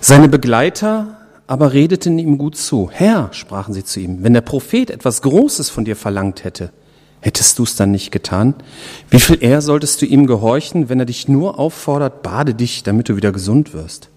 Seine 0.00 0.28
Begleiter 0.28 1.18
aber 1.46 1.72
redeten 1.72 2.18
ihm 2.18 2.38
gut 2.38 2.56
zu. 2.56 2.88
Herr, 2.90 3.28
sprachen 3.32 3.74
sie 3.74 3.84
zu 3.84 4.00
ihm, 4.00 4.22
wenn 4.22 4.32
der 4.32 4.40
Prophet 4.40 4.90
etwas 4.90 5.22
Großes 5.22 5.70
von 5.70 5.84
dir 5.84 5.96
verlangt 5.96 6.44
hätte, 6.44 6.70
hättest 7.20 7.58
du 7.58 7.64
es 7.64 7.76
dann 7.76 7.90
nicht 7.90 8.10
getan? 8.10 8.54
Wie 9.10 9.20
viel 9.20 9.42
eher 9.42 9.60
solltest 9.60 10.00
du 10.00 10.06
ihm 10.06 10.26
gehorchen, 10.26 10.88
wenn 10.88 10.98
er 10.98 11.06
dich 11.06 11.28
nur 11.28 11.58
auffordert, 11.58 12.22
bade 12.22 12.54
dich, 12.54 12.82
damit 12.82 13.08
du 13.08 13.16
wieder 13.16 13.32
gesund 13.32 13.74
wirst? 13.74 14.08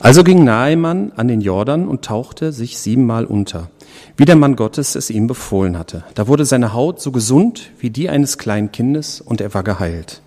Also 0.00 0.22
ging 0.24 0.44
Nahemann 0.44 1.12
an 1.16 1.28
den 1.28 1.40
Jordan 1.40 1.88
und 1.88 2.04
tauchte 2.04 2.52
sich 2.52 2.78
siebenmal 2.78 3.24
unter, 3.24 3.70
wie 4.16 4.24
der 4.24 4.36
Mann 4.36 4.56
Gottes 4.56 4.94
es 4.94 5.10
ihm 5.10 5.26
befohlen 5.26 5.78
hatte. 5.78 6.04
Da 6.14 6.26
wurde 6.26 6.44
seine 6.44 6.74
Haut 6.74 7.00
so 7.00 7.12
gesund 7.12 7.70
wie 7.78 7.90
die 7.90 8.08
eines 8.08 8.38
kleinen 8.38 8.72
Kindes 8.72 9.20
und 9.20 9.40
er 9.40 9.54
war 9.54 9.62
geheilt. 9.62 10.22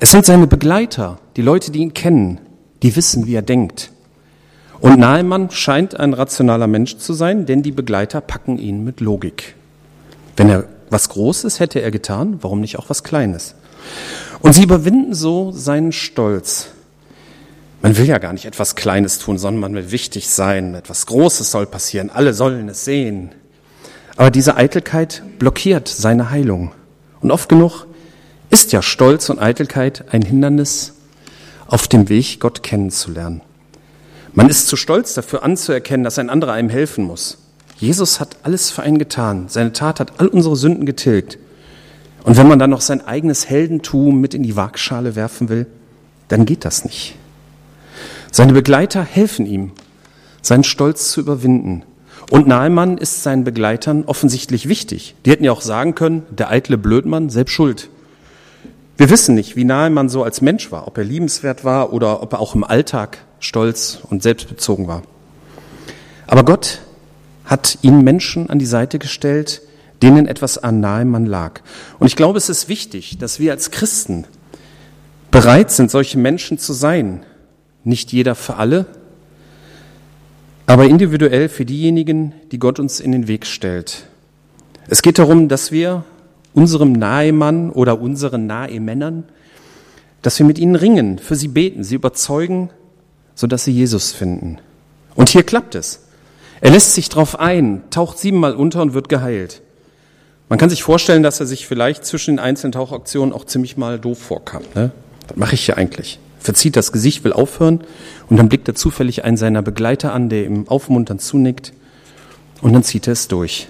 Es 0.00 0.10
sind 0.10 0.26
seine 0.26 0.46
Begleiter, 0.46 1.18
die 1.36 1.42
Leute, 1.42 1.70
die 1.70 1.80
ihn 1.80 1.94
kennen, 1.94 2.40
die 2.82 2.96
wissen, 2.96 3.26
wie 3.26 3.34
er 3.34 3.42
denkt. 3.42 3.92
Und 4.80 4.98
Nahemann 4.98 5.50
scheint 5.50 5.98
ein 5.98 6.12
rationaler 6.12 6.66
Mensch 6.66 6.98
zu 6.98 7.12
sein, 7.12 7.46
denn 7.46 7.62
die 7.62 7.72
Begleiter 7.72 8.20
packen 8.20 8.58
ihn 8.58 8.84
mit 8.84 9.00
Logik. 9.00 9.54
Wenn 10.36 10.50
er 10.50 10.64
was 10.90 11.08
Großes 11.08 11.60
hätte 11.60 11.80
er 11.80 11.90
getan, 11.90 12.38
warum 12.42 12.60
nicht 12.60 12.78
auch 12.78 12.90
was 12.90 13.02
Kleines? 13.02 13.54
Und 14.40 14.52
sie 14.52 14.64
überwinden 14.64 15.14
so 15.14 15.52
seinen 15.52 15.92
Stolz. 15.92 16.68
Man 17.84 17.98
will 17.98 18.06
ja 18.06 18.16
gar 18.16 18.32
nicht 18.32 18.46
etwas 18.46 18.76
Kleines 18.76 19.18
tun, 19.18 19.36
sondern 19.36 19.60
man 19.60 19.74
will 19.74 19.90
wichtig 19.90 20.30
sein. 20.30 20.74
Etwas 20.74 21.04
Großes 21.04 21.50
soll 21.50 21.66
passieren. 21.66 22.08
Alle 22.08 22.32
sollen 22.32 22.66
es 22.70 22.86
sehen. 22.86 23.32
Aber 24.16 24.30
diese 24.30 24.56
Eitelkeit 24.56 25.22
blockiert 25.38 25.86
seine 25.86 26.30
Heilung. 26.30 26.72
Und 27.20 27.30
oft 27.30 27.50
genug 27.50 27.86
ist 28.48 28.72
ja 28.72 28.80
Stolz 28.80 29.28
und 29.28 29.38
Eitelkeit 29.38 30.06
ein 30.14 30.22
Hindernis 30.22 30.94
auf 31.66 31.86
dem 31.86 32.08
Weg, 32.08 32.40
Gott 32.40 32.62
kennenzulernen. 32.62 33.42
Man 34.32 34.48
ist 34.48 34.68
zu 34.68 34.76
stolz 34.76 35.12
dafür 35.12 35.42
anzuerkennen, 35.42 36.04
dass 36.04 36.18
ein 36.18 36.30
anderer 36.30 36.54
einem 36.54 36.70
helfen 36.70 37.04
muss. 37.04 37.36
Jesus 37.76 38.18
hat 38.18 38.38
alles 38.44 38.70
für 38.70 38.82
einen 38.82 38.98
getan. 38.98 39.50
Seine 39.50 39.74
Tat 39.74 40.00
hat 40.00 40.20
all 40.22 40.28
unsere 40.28 40.56
Sünden 40.56 40.86
getilgt. 40.86 41.36
Und 42.22 42.38
wenn 42.38 42.48
man 42.48 42.58
dann 42.58 42.70
noch 42.70 42.80
sein 42.80 43.06
eigenes 43.06 43.50
Heldentum 43.50 44.22
mit 44.22 44.32
in 44.32 44.42
die 44.42 44.56
Waagschale 44.56 45.16
werfen 45.16 45.50
will, 45.50 45.66
dann 46.28 46.46
geht 46.46 46.64
das 46.64 46.86
nicht. 46.86 47.16
Seine 48.36 48.52
Begleiter 48.52 49.04
helfen 49.04 49.46
ihm, 49.46 49.70
seinen 50.42 50.64
Stolz 50.64 51.12
zu 51.12 51.20
überwinden. 51.20 51.84
Und 52.32 52.48
Nahemann 52.48 52.98
ist 52.98 53.22
seinen 53.22 53.44
Begleitern 53.44 54.02
offensichtlich 54.06 54.68
wichtig. 54.68 55.14
Die 55.24 55.30
hätten 55.30 55.44
ja 55.44 55.52
auch 55.52 55.60
sagen 55.60 55.94
können, 55.94 56.24
der 56.30 56.50
eitle 56.50 56.76
Blödmann, 56.76 57.30
selbst 57.30 57.52
schuld. 57.52 57.90
Wir 58.96 59.08
wissen 59.08 59.36
nicht, 59.36 59.54
wie 59.54 59.62
nahe 59.62 59.88
man 59.88 60.08
so 60.08 60.24
als 60.24 60.40
Mensch 60.40 60.72
war, 60.72 60.88
ob 60.88 60.98
er 60.98 61.04
liebenswert 61.04 61.62
war 61.62 61.92
oder 61.92 62.24
ob 62.24 62.32
er 62.32 62.40
auch 62.40 62.56
im 62.56 62.64
Alltag 62.64 63.18
stolz 63.38 64.00
und 64.10 64.24
selbstbezogen 64.24 64.88
war. 64.88 65.04
Aber 66.26 66.44
Gott 66.44 66.80
hat 67.44 67.78
ihn 67.82 68.02
Menschen 68.02 68.50
an 68.50 68.58
die 68.58 68.66
Seite 68.66 68.98
gestellt, 68.98 69.62
denen 70.02 70.26
etwas 70.26 70.58
an 70.58 70.80
nahe 70.80 71.04
man 71.04 71.24
lag. 71.24 71.60
Und 72.00 72.08
ich 72.08 72.16
glaube, 72.16 72.38
es 72.38 72.48
ist 72.48 72.68
wichtig, 72.68 73.16
dass 73.18 73.38
wir 73.38 73.52
als 73.52 73.70
Christen 73.70 74.24
bereit 75.30 75.70
sind, 75.70 75.88
solche 75.88 76.18
Menschen 76.18 76.58
zu 76.58 76.72
sein. 76.72 77.24
Nicht 77.84 78.12
jeder 78.12 78.34
für 78.34 78.56
alle, 78.56 78.86
aber 80.66 80.86
individuell 80.86 81.48
für 81.48 81.64
diejenigen, 81.64 82.32
die 82.50 82.58
Gott 82.58 82.78
uns 82.80 83.00
in 83.00 83.12
den 83.12 83.28
Weg 83.28 83.46
stellt. 83.46 84.06
Es 84.88 85.02
geht 85.02 85.18
darum, 85.18 85.48
dass 85.48 85.72
wir 85.72 86.04
unserem 86.54 86.92
Nahemann 86.92 87.70
oder 87.70 88.00
unseren 88.00 88.46
Nahemännern, 88.46 89.24
dass 90.22 90.38
wir 90.38 90.46
mit 90.46 90.58
ihnen 90.58 90.76
ringen, 90.76 91.18
für 91.18 91.34
sie 91.34 91.48
beten, 91.48 91.84
sie 91.84 91.96
überzeugen, 91.96 92.70
sodass 93.34 93.64
sie 93.64 93.72
Jesus 93.72 94.12
finden. 94.12 94.58
Und 95.14 95.28
hier 95.28 95.42
klappt 95.42 95.74
es. 95.74 96.00
Er 96.60 96.70
lässt 96.70 96.94
sich 96.94 97.08
drauf 97.08 97.38
ein, 97.38 97.82
taucht 97.90 98.18
siebenmal 98.18 98.54
unter 98.54 98.80
und 98.80 98.94
wird 98.94 99.08
geheilt. 99.08 99.60
Man 100.48 100.58
kann 100.58 100.70
sich 100.70 100.82
vorstellen, 100.82 101.22
dass 101.22 101.40
er 101.40 101.46
sich 101.46 101.66
vielleicht 101.66 102.04
zwischen 102.04 102.36
den 102.36 102.38
einzelnen 102.38 102.72
Tauchaktionen 102.72 103.34
auch 103.34 103.44
ziemlich 103.44 103.76
mal 103.76 103.98
doof 103.98 104.18
vorkam. 104.18 104.62
Ne? 104.74 104.92
Was 105.28 105.36
mache 105.36 105.54
ich 105.54 105.66
hier 105.66 105.76
eigentlich? 105.76 106.18
Verzieht 106.44 106.76
das 106.76 106.92
Gesicht, 106.92 107.24
will 107.24 107.32
aufhören 107.32 107.80
und 108.28 108.36
dann 108.36 108.50
blickt 108.50 108.68
er 108.68 108.74
zufällig 108.74 109.24
einen 109.24 109.38
seiner 109.38 109.62
Begleiter 109.62 110.12
an, 110.12 110.28
der 110.28 110.44
ihm 110.44 110.68
aufmunternd 110.68 111.22
zunickt 111.22 111.72
und 112.60 112.74
dann 112.74 112.82
zieht 112.82 113.06
er 113.06 113.14
es 113.14 113.28
durch. 113.28 113.66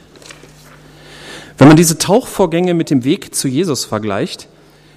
Wenn 1.57 1.69
man 1.69 1.77
diese 1.77 1.99
Tauchvorgänge 1.99 2.75
mit 2.75 2.91
dem 2.91 3.05
Weg 3.05 3.33
zu 3.33 3.47
Jesus 3.47 3.85
vergleicht, 3.85 4.49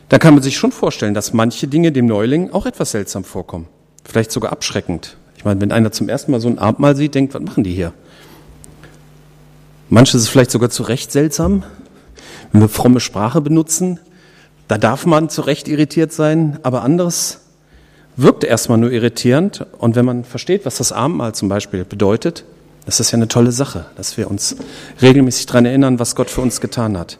dann 0.10 0.19
kann 0.19 0.34
man 0.34 0.41
sich 0.41 0.57
schon 0.57 0.72
vorstellen, 0.72 1.13
dass 1.13 1.34
manche 1.34 1.67
Dinge 1.67 1.91
dem 1.91 2.07
Neuling 2.07 2.51
auch 2.51 2.65
etwas 2.65 2.89
seltsam 2.89 3.24
vorkommen. 3.24 3.67
Vielleicht 4.03 4.31
sogar 4.31 4.51
abschreckend. 4.51 5.15
Ich 5.36 5.46
meine, 5.46 5.62
wenn 5.62 5.72
einer 5.72 5.91
zum 5.91 6.10
ersten 6.10 6.31
Mal 6.31 6.41
so 6.41 6.48
ein 6.48 6.57
Abendmahl 6.57 6.96
sieht, 6.96 7.13
denkt, 7.13 7.36
was 7.36 7.43
machen 7.43 7.63
die 7.63 7.75
hier? 7.75 7.93
Manches 9.89 10.24
ist 10.24 10.29
vielleicht 10.29 10.50
sogar 10.50 10.72
zu 10.72 10.81
Recht 10.81 11.12
seltsam, 11.12 11.62
wenn 12.51 12.62
wir 12.62 12.69
fromme 12.69 13.01
Sprache 13.01 13.39
benutzen. 13.39 14.00
Da 14.67 14.79
darf 14.79 15.05
man 15.05 15.29
zu 15.29 15.41
Recht 15.41 15.67
irritiert 15.67 16.12
sein, 16.12 16.57
aber 16.63 16.81
anderes 16.81 17.41
wirkt 18.18 18.44
erstmal 18.44 18.78
nur 18.78 18.92
irritierend. 18.92 19.66
Und 19.78 19.96
wenn 19.96 20.06
man 20.06 20.26
versteht, 20.26 20.66
was 20.66 20.78
das 20.78 20.92
Abendmahl 20.92 21.34
zum 21.34 21.48
Beispiel 21.48 21.86
bedeutet, 21.86 22.44
das 22.86 23.00
ist 23.00 23.12
ja 23.12 23.18
eine 23.18 23.28
tolle 23.28 23.52
Sache, 23.52 23.86
dass 23.96 24.18
wir 24.18 24.30
uns 24.30 24.56
regelmäßig 25.02 25.46
daran 25.46 25.66
erinnern, 25.66 26.00
was 26.00 26.16
Gott 26.16 26.30
für 26.30 26.42
uns 26.42 26.62
getan 26.62 26.98
hat. 26.98 27.18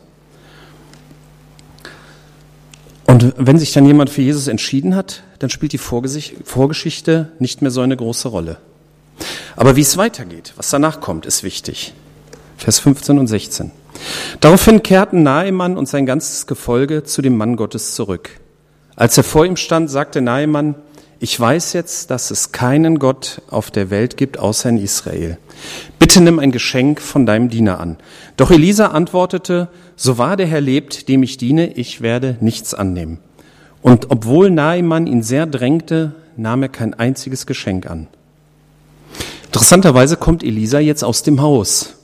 Und 3.06 3.34
wenn 3.38 3.58
sich 3.58 3.72
dann 3.72 3.86
jemand 3.86 4.10
für 4.10 4.22
Jesus 4.22 4.48
entschieden 4.48 4.96
hat, 4.96 5.24
dann 5.40 5.50
spielt 5.50 5.72
die 5.72 5.78
Vorgeschichte 5.78 7.32
nicht 7.40 7.62
mehr 7.62 7.72
so 7.72 7.82
eine 7.82 7.96
große 7.96 8.28
Rolle. 8.28 8.58
Aber 9.56 9.76
wie 9.76 9.82
es 9.82 9.98
weitergeht, 9.98 10.54
was 10.58 10.70
danach 10.70 11.00
kommt, 11.00 11.26
ist 11.26 11.44
wichtig. 11.44 11.94
Vers 12.58 12.80
15 12.80 13.18
und 13.18 13.28
16. 13.28 13.72
Daraufhin 14.40 14.84
kehrten 14.84 15.24
Naemann 15.24 15.78
und 15.78 15.88
sein 15.88 16.06
ganzes 16.06 16.48
Gefolge 16.48 17.04
zu 17.04 17.22
dem 17.22 17.38
Mann 17.38 17.56
Gottes 17.56 17.96
zurück. 17.96 18.30
Als 18.96 19.18
er 19.18 19.24
vor 19.24 19.46
ihm 19.46 19.58
stand, 19.58 19.90
sagte 19.90 20.22
Naemann, 20.22 20.76
ich 21.20 21.40
weiß 21.40 21.74
jetzt, 21.74 22.12
dass 22.12 22.32
es 22.32 22.52
keinen 22.52 23.00
Gott 23.00 23.42
auf 23.50 23.72
der 23.72 23.90
Welt 23.90 24.18
gibt 24.18 24.38
außer 24.38 24.70
in 24.70 24.78
Israel. 24.78 25.38
Bitte 25.98 26.22
nimm 26.22 26.40
ein 26.40 26.52
Geschenk 26.52 27.02
von 27.02 27.26
deinem 27.26 27.50
Diener 27.50 27.80
an. 27.80 27.98
Doch 28.36 28.52
Elisa 28.52 28.88
antwortete, 28.88 29.70
so 29.96 30.18
wahr 30.18 30.38
der 30.38 30.48
Herr 30.48 30.62
lebt, 30.62 31.10
dem 31.10 31.24
ich 31.24 31.38
diene, 31.38 31.74
ich 31.74 32.02
werde 32.02 32.38
nichts 32.40 32.74
annehmen. 32.74 33.20
Und 33.82 34.12
obwohl 34.12 34.52
Naaman 34.52 35.08
ihn 35.08 35.24
sehr 35.24 35.46
drängte, 35.46 36.14
nahm 36.36 36.62
er 36.62 36.70
kein 36.70 36.94
einziges 36.94 37.46
Geschenk 37.46 37.90
an. 37.90 38.08
Interessanterweise 39.46 40.18
kommt 40.18 40.44
Elisa 40.44 40.80
jetzt 40.80 41.04
aus 41.04 41.24
dem 41.24 41.42
Haus, 41.42 41.96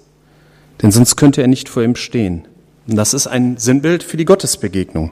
denn 0.81 0.91
sonst 0.91 1.17
könnte 1.17 1.41
er 1.41 1.47
nicht 1.47 1.69
vor 1.69 1.83
ihm 1.83 1.95
stehen. 1.95 2.45
Und 2.87 2.95
das 2.95 3.13
ist 3.13 3.27
ein 3.27 3.57
Sinnbild 3.57 4.01
für 4.01 4.17
die 4.17 4.25
Gottesbegegnung. 4.25 5.11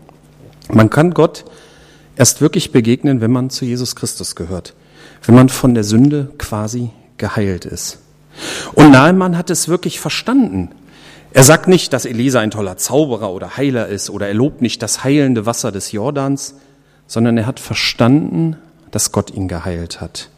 Man 0.70 0.90
kann 0.90 1.14
Gott 1.14 1.46
erst 2.22 2.40
wirklich 2.40 2.72
begegnen, 2.72 3.20
wenn 3.20 3.32
man 3.32 3.50
zu 3.50 3.66
Jesus 3.66 3.96
Christus 3.96 4.36
gehört, 4.36 4.76
wenn 5.26 5.34
man 5.34 5.50
von 5.50 5.74
der 5.74 5.84
Sünde 5.84 6.32
quasi 6.38 6.92
geheilt 7.18 7.66
ist. 7.66 7.98
Und 8.74 8.92
Naaman 8.92 9.36
hat 9.36 9.50
es 9.50 9.68
wirklich 9.68 10.00
verstanden. 10.00 10.70
Er 11.34 11.44
sagt 11.44 11.68
nicht, 11.68 11.94
dass 11.94 12.06
Elisa 12.06 12.40
ein 12.40 12.52
toller 12.52 12.78
Zauberer 12.78 13.32
oder 13.32 13.58
Heiler 13.58 13.88
ist 13.88 14.12
oder 14.12 14.28
er 14.28 14.36
lobt 14.36 14.62
nicht 14.62 14.84
das 14.84 15.04
heilende 15.04 15.48
Wasser 15.48 15.72
des 15.72 15.94
Jordans, 15.94 16.54
sondern 17.08 17.40
er 17.40 17.48
hat 17.48 17.60
verstanden, 17.60 18.56
dass 18.92 19.12
Gott 19.12 19.32
ihn 19.32 19.48
geheilt 19.48 20.00
hat. 20.00 20.30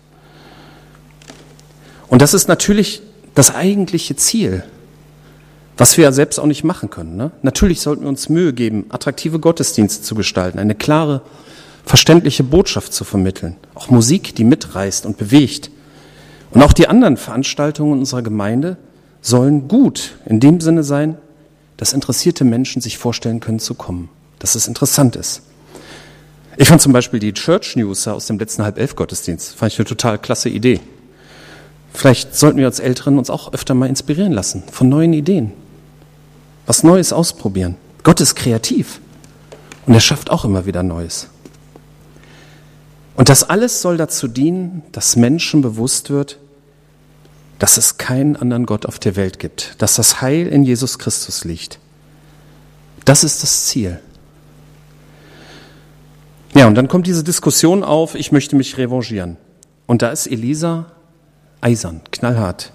Und 2.07 2.21
das 2.21 2.33
ist 2.33 2.47
natürlich 2.47 3.01
das 3.35 3.53
eigentliche 3.53 4.15
Ziel, 4.15 4.63
was 5.75 5.97
wir 5.97 6.05
ja 6.05 6.13
selbst 6.13 6.39
auch 6.39 6.45
nicht 6.45 6.63
machen 6.63 6.89
können. 6.89 7.17
Ne? 7.17 7.31
Natürlich 7.41 7.81
sollten 7.81 8.03
wir 8.03 8.09
uns 8.09 8.29
Mühe 8.29 8.53
geben, 8.53 8.85
attraktive 8.87 9.39
Gottesdienste 9.39 10.01
zu 10.01 10.15
gestalten, 10.15 10.59
eine 10.59 10.75
klare 10.75 11.23
verständliche 11.85 12.43
Botschaft 12.43 12.93
zu 12.93 13.03
vermitteln. 13.03 13.57
Auch 13.75 13.89
Musik, 13.89 14.35
die 14.35 14.43
mitreißt 14.43 15.05
und 15.05 15.17
bewegt. 15.17 15.69
Und 16.51 16.61
auch 16.61 16.73
die 16.73 16.87
anderen 16.87 17.17
Veranstaltungen 17.17 17.99
unserer 17.99 18.21
Gemeinde 18.21 18.77
sollen 19.21 19.67
gut 19.67 20.15
in 20.25 20.39
dem 20.39 20.61
Sinne 20.61 20.83
sein, 20.83 21.17
dass 21.77 21.93
interessierte 21.93 22.43
Menschen 22.43 22.81
sich 22.81 22.97
vorstellen 22.97 23.39
können 23.39 23.59
zu 23.59 23.73
kommen, 23.73 24.09
dass 24.39 24.55
es 24.55 24.67
interessant 24.67 25.15
ist. 25.15 25.41
Ich 26.55 26.67
fand 26.67 26.81
zum 26.81 26.93
Beispiel 26.93 27.19
die 27.19 27.33
Church 27.33 27.75
News 27.75 28.07
aus 28.07 28.27
dem 28.27 28.37
letzten 28.37 28.63
Halb-Elf-Gottesdienst, 28.63 29.55
fand 29.55 29.73
ich 29.73 29.79
eine 29.79 29.87
total 29.87 30.19
klasse 30.19 30.49
Idee. 30.49 30.79
Vielleicht 31.93 32.35
sollten 32.35 32.59
wir 32.59 32.65
als 32.65 32.79
Älteren 32.79 33.17
uns 33.17 33.29
auch 33.29 33.53
öfter 33.53 33.73
mal 33.73 33.89
inspirieren 33.89 34.33
lassen 34.33 34.63
von 34.71 34.89
neuen 34.89 35.13
Ideen. 35.13 35.51
Was 36.65 36.83
Neues 36.83 37.11
ausprobieren. 37.11 37.75
Gott 38.03 38.21
ist 38.21 38.35
kreativ 38.35 38.99
und 39.85 39.93
er 39.93 39.99
schafft 39.99 40.29
auch 40.29 40.45
immer 40.45 40.65
wieder 40.65 40.83
Neues. 40.83 41.29
Und 43.15 43.29
das 43.29 43.43
alles 43.43 43.81
soll 43.81 43.97
dazu 43.97 44.27
dienen, 44.27 44.83
dass 44.91 45.15
Menschen 45.15 45.61
bewusst 45.61 46.09
wird, 46.09 46.39
dass 47.59 47.77
es 47.77 47.97
keinen 47.97 48.35
anderen 48.35 48.65
Gott 48.65 48.85
auf 48.85 48.99
der 48.99 49.15
Welt 49.15 49.39
gibt, 49.39 49.75
dass 49.77 49.95
das 49.95 50.21
Heil 50.21 50.47
in 50.47 50.63
Jesus 50.63 50.99
Christus 50.99 51.45
liegt. 51.45 51.79
Das 53.05 53.23
ist 53.23 53.43
das 53.43 53.67
Ziel. 53.67 53.99
Ja, 56.55 56.67
und 56.67 56.75
dann 56.75 56.87
kommt 56.87 57.07
diese 57.07 57.23
Diskussion 57.23 57.83
auf, 57.83 58.15
ich 58.15 58.31
möchte 58.31 58.55
mich 58.55 58.77
revanchieren. 58.77 59.37
Und 59.85 60.01
da 60.01 60.09
ist 60.09 60.27
Elisa 60.27 60.87
eisern, 61.61 62.01
knallhart. 62.11 62.71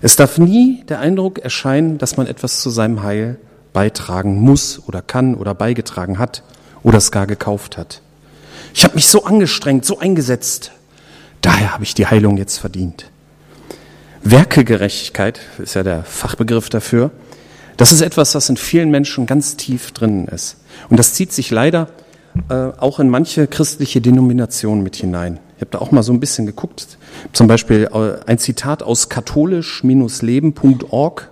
Es 0.00 0.16
darf 0.16 0.38
nie 0.38 0.82
der 0.88 1.00
Eindruck 1.00 1.38
erscheinen, 1.38 1.98
dass 1.98 2.16
man 2.16 2.26
etwas 2.26 2.60
zu 2.60 2.70
seinem 2.70 3.02
Heil 3.02 3.38
beitragen 3.72 4.40
muss 4.40 4.82
oder 4.86 5.02
kann 5.02 5.34
oder 5.34 5.54
beigetragen 5.54 6.18
hat 6.18 6.42
oder 6.82 6.98
es 6.98 7.12
gar 7.12 7.26
gekauft 7.26 7.78
hat. 7.78 8.02
Ich 8.74 8.84
habe 8.84 8.94
mich 8.94 9.08
so 9.08 9.24
angestrengt, 9.24 9.84
so 9.84 9.98
eingesetzt. 9.98 10.70
Daher 11.40 11.74
habe 11.74 11.82
ich 11.84 11.94
die 11.94 12.06
Heilung 12.06 12.36
jetzt 12.36 12.58
verdient. 12.58 13.10
Werkegerechtigkeit 14.22 15.40
ist 15.58 15.74
ja 15.74 15.82
der 15.82 16.04
Fachbegriff 16.04 16.70
dafür. 16.70 17.10
Das 17.76 17.92
ist 17.92 18.00
etwas, 18.00 18.34
was 18.34 18.48
in 18.48 18.56
vielen 18.56 18.90
Menschen 18.90 19.26
ganz 19.26 19.56
tief 19.56 19.92
drinnen 19.92 20.26
ist. 20.28 20.56
Und 20.88 20.96
das 20.98 21.12
zieht 21.14 21.32
sich 21.32 21.50
leider 21.50 21.88
äh, 22.48 22.54
auch 22.54 23.00
in 23.00 23.08
manche 23.08 23.48
christliche 23.48 24.00
Denominationen 24.00 24.84
mit 24.84 24.96
hinein. 24.96 25.40
Ich 25.56 25.62
habe 25.62 25.70
da 25.72 25.78
auch 25.78 25.90
mal 25.90 26.02
so 26.02 26.12
ein 26.12 26.20
bisschen 26.20 26.44
geguckt. 26.46 26.98
Zum 27.32 27.48
Beispiel 27.48 27.88
äh, 27.92 28.18
ein 28.26 28.38
Zitat 28.38 28.82
aus 28.82 29.08
katholisch-leben.org. 29.08 31.31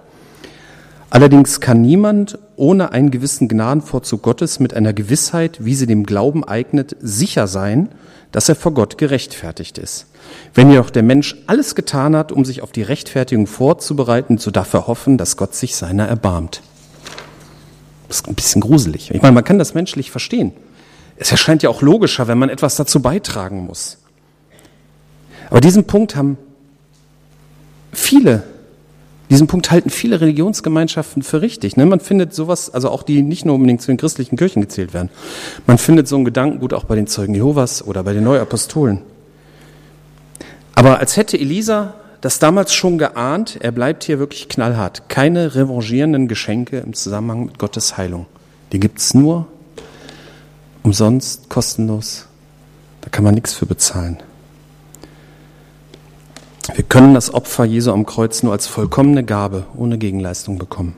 Allerdings 1.10 1.60
kann 1.60 1.82
niemand 1.82 2.38
ohne 2.54 2.92
einen 2.92 3.10
gewissen 3.10 3.48
Gnadenvorzug 3.48 4.22
Gottes 4.22 4.60
mit 4.60 4.74
einer 4.74 4.92
Gewissheit, 4.92 5.64
wie 5.64 5.74
sie 5.74 5.86
dem 5.86 6.06
Glauben 6.06 6.44
eignet, 6.44 6.96
sicher 7.00 7.48
sein, 7.48 7.88
dass 8.30 8.48
er 8.48 8.54
vor 8.54 8.72
Gott 8.72 8.96
gerechtfertigt 8.96 9.76
ist. 9.76 10.06
Wenn 10.54 10.70
jedoch 10.70 10.90
der 10.90 11.02
Mensch 11.02 11.36
alles 11.48 11.74
getan 11.74 12.14
hat, 12.14 12.30
um 12.30 12.44
sich 12.44 12.62
auf 12.62 12.70
die 12.70 12.82
Rechtfertigung 12.82 13.48
vorzubereiten, 13.48 14.38
so 14.38 14.52
darf 14.52 14.72
er 14.72 14.86
hoffen, 14.86 15.18
dass 15.18 15.36
Gott 15.36 15.56
sich 15.56 15.74
seiner 15.74 16.06
erbarmt. 16.06 16.62
Das 18.06 18.18
ist 18.18 18.28
ein 18.28 18.36
bisschen 18.36 18.60
gruselig. 18.60 19.10
Ich 19.12 19.20
meine, 19.20 19.34
man 19.34 19.44
kann 19.44 19.58
das 19.58 19.74
menschlich 19.74 20.12
verstehen. 20.12 20.52
Es 21.16 21.32
erscheint 21.32 21.64
ja 21.64 21.70
auch 21.70 21.82
logischer, 21.82 22.28
wenn 22.28 22.38
man 22.38 22.50
etwas 22.50 22.76
dazu 22.76 23.00
beitragen 23.00 23.66
muss. 23.66 23.98
Aber 25.48 25.60
diesen 25.60 25.84
Punkt 25.84 26.14
haben 26.14 26.38
viele 27.92 28.44
diesen 29.30 29.46
Punkt 29.46 29.70
halten 29.70 29.90
viele 29.90 30.20
Religionsgemeinschaften 30.20 31.22
für 31.22 31.40
richtig. 31.40 31.76
Ne? 31.76 31.86
Man 31.86 32.00
findet 32.00 32.34
sowas, 32.34 32.68
also 32.68 32.90
auch 32.90 33.04
die 33.04 33.22
nicht 33.22 33.44
nur 33.44 33.54
unbedingt 33.54 33.80
zu 33.80 33.86
den 33.86 33.96
christlichen 33.96 34.36
Kirchen 34.36 34.60
gezählt 34.60 34.92
werden. 34.92 35.08
Man 35.66 35.78
findet 35.78 36.08
so 36.08 36.16
einen 36.16 36.24
Gedankengut 36.24 36.74
auch 36.74 36.84
bei 36.84 36.96
den 36.96 37.06
Zeugen 37.06 37.34
Jehovas 37.34 37.86
oder 37.86 38.02
bei 38.02 38.12
den 38.12 38.24
Neuapostolen. 38.24 39.02
Aber 40.74 40.98
als 40.98 41.16
hätte 41.16 41.38
Elisa 41.38 41.94
das 42.20 42.38
damals 42.38 42.74
schon 42.74 42.98
geahnt, 42.98 43.58
er 43.60 43.72
bleibt 43.72 44.04
hier 44.04 44.18
wirklich 44.18 44.48
knallhart. 44.48 45.08
Keine 45.08 45.54
revanchierenden 45.54 46.28
Geschenke 46.28 46.78
im 46.78 46.92
Zusammenhang 46.92 47.46
mit 47.46 47.58
Gottes 47.58 47.96
Heilung. 47.96 48.26
Die 48.72 48.80
gibt's 48.80 49.14
nur 49.14 49.46
umsonst, 50.82 51.48
kostenlos. 51.48 52.26
Da 53.00 53.10
kann 53.10 53.24
man 53.24 53.34
nichts 53.34 53.54
für 53.54 53.66
bezahlen. 53.66 54.18
Wir 56.74 56.84
können 56.84 57.14
das 57.14 57.32
Opfer 57.32 57.64
Jesu 57.64 57.92
am 57.92 58.06
Kreuz 58.06 58.42
nur 58.42 58.52
als 58.52 58.66
vollkommene 58.66 59.24
Gabe 59.24 59.64
ohne 59.76 59.98
Gegenleistung 59.98 60.58
bekommen. 60.58 60.94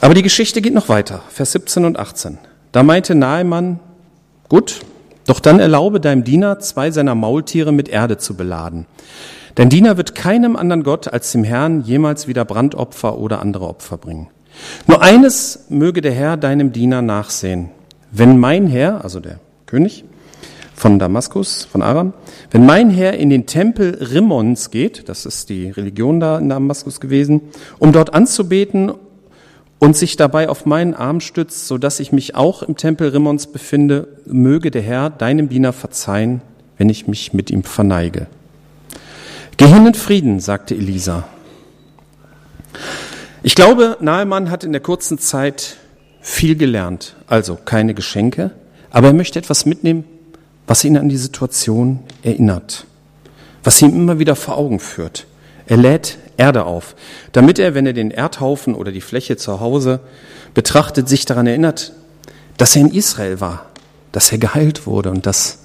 Aber 0.00 0.14
die 0.14 0.22
Geschichte 0.22 0.60
geht 0.60 0.74
noch 0.74 0.88
weiter, 0.88 1.22
Vers 1.28 1.52
17 1.52 1.84
und 1.84 1.98
18. 1.98 2.38
Da 2.72 2.82
meinte 2.82 3.14
Nahemann, 3.14 3.80
gut, 4.48 4.80
doch 5.26 5.40
dann 5.40 5.58
erlaube 5.58 6.00
deinem 6.00 6.24
Diener, 6.24 6.58
zwei 6.58 6.90
seiner 6.90 7.14
Maultiere 7.14 7.72
mit 7.72 7.88
Erde 7.88 8.18
zu 8.18 8.36
beladen. 8.36 8.86
Dein 9.54 9.70
Diener 9.70 9.96
wird 9.96 10.14
keinem 10.14 10.54
anderen 10.54 10.82
Gott 10.82 11.12
als 11.12 11.32
dem 11.32 11.42
Herrn 11.42 11.82
jemals 11.82 12.28
wieder 12.28 12.44
Brandopfer 12.44 13.18
oder 13.18 13.40
andere 13.40 13.66
Opfer 13.66 13.96
bringen. 13.96 14.28
Nur 14.86 15.02
eines 15.02 15.66
möge 15.70 16.02
der 16.02 16.12
Herr 16.12 16.36
deinem 16.36 16.72
Diener 16.72 17.00
nachsehen. 17.00 17.70
Wenn 18.10 18.38
mein 18.38 18.66
Herr, 18.66 19.02
also 19.02 19.18
der 19.18 19.40
König, 19.64 20.04
von 20.76 20.98
Damaskus, 20.98 21.64
von 21.64 21.80
Aram. 21.80 22.12
Wenn 22.50 22.66
mein 22.66 22.90
Herr 22.90 23.14
in 23.14 23.30
den 23.30 23.46
Tempel 23.46 23.94
Rimmons 23.94 24.70
geht, 24.70 25.08
das 25.08 25.24
ist 25.24 25.48
die 25.48 25.70
Religion 25.70 26.20
da 26.20 26.38
in 26.38 26.50
Damaskus 26.50 27.00
gewesen, 27.00 27.40
um 27.78 27.92
dort 27.92 28.12
anzubeten 28.12 28.92
und 29.78 29.96
sich 29.96 30.16
dabei 30.16 30.50
auf 30.50 30.66
meinen 30.66 30.92
Arm 30.92 31.20
stützt, 31.20 31.66
so 31.66 31.78
dass 31.78 31.98
ich 31.98 32.12
mich 32.12 32.34
auch 32.34 32.62
im 32.62 32.76
Tempel 32.76 33.08
Rimmons 33.08 33.46
befinde, 33.46 34.06
möge 34.26 34.70
der 34.70 34.82
Herr 34.82 35.08
deinem 35.08 35.48
Diener 35.48 35.72
verzeihen, 35.72 36.42
wenn 36.76 36.90
ich 36.90 37.08
mich 37.08 37.32
mit 37.32 37.50
ihm 37.50 37.64
verneige. 37.64 38.26
Geh 39.56 39.66
hin 39.66 39.86
in 39.86 39.94
Frieden, 39.94 40.40
sagte 40.40 40.74
Elisa. 40.74 41.26
Ich 43.42 43.54
glaube, 43.54 43.96
Nahemann 44.00 44.50
hat 44.50 44.62
in 44.62 44.72
der 44.72 44.82
kurzen 44.82 45.18
Zeit 45.18 45.78
viel 46.20 46.54
gelernt, 46.54 47.16
also 47.28 47.56
keine 47.64 47.94
Geschenke, 47.94 48.50
aber 48.90 49.08
er 49.08 49.14
möchte 49.14 49.38
etwas 49.38 49.64
mitnehmen, 49.64 50.04
was 50.66 50.84
ihn 50.84 50.96
an 50.96 51.08
die 51.08 51.16
Situation 51.16 52.00
erinnert, 52.22 52.86
was 53.62 53.80
ihm 53.82 53.90
immer 53.90 54.18
wieder 54.18 54.36
vor 54.36 54.58
Augen 54.58 54.80
führt. 54.80 55.26
Er 55.66 55.76
lädt 55.76 56.18
Erde 56.36 56.64
auf, 56.64 56.94
damit 57.32 57.58
er, 57.58 57.74
wenn 57.74 57.86
er 57.86 57.92
den 57.92 58.10
Erdhaufen 58.10 58.74
oder 58.74 58.92
die 58.92 59.00
Fläche 59.00 59.36
zu 59.36 59.60
Hause 59.60 60.00
betrachtet, 60.54 61.08
sich 61.08 61.24
daran 61.24 61.46
erinnert, 61.46 61.92
dass 62.56 62.76
er 62.76 62.82
in 62.82 62.90
Israel 62.90 63.40
war, 63.40 63.66
dass 64.12 64.32
er 64.32 64.38
geheilt 64.38 64.86
wurde 64.86 65.10
und 65.10 65.26
dass 65.26 65.58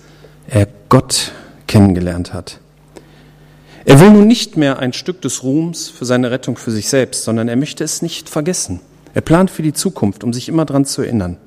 er 0.47 0.67
Gott 0.89 1.31
kennengelernt 1.67 2.33
hat. 2.33 2.59
Er 3.85 3.99
will 3.99 4.11
nun 4.11 4.27
nicht 4.27 4.57
mehr 4.57 4.79
ein 4.79 4.93
Stück 4.93 5.21
des 5.21 5.43
Ruhms 5.43 5.89
für 5.89 6.05
seine 6.05 6.29
Rettung 6.29 6.57
für 6.57 6.71
sich 6.71 6.87
selbst, 6.87 7.23
sondern 7.23 7.47
er 7.47 7.55
möchte 7.55 7.83
es 7.83 8.01
nicht 8.01 8.29
vergessen. 8.29 8.79
Er 9.13 9.21
plant 9.21 9.49
für 9.49 9.63
die 9.63 9.73
Zukunft, 9.73 10.23
um 10.23 10.33
sich 10.33 10.47
immer 10.49 10.65
daran 10.65 10.85
zu 10.85 11.01
erinnern. 11.01 11.37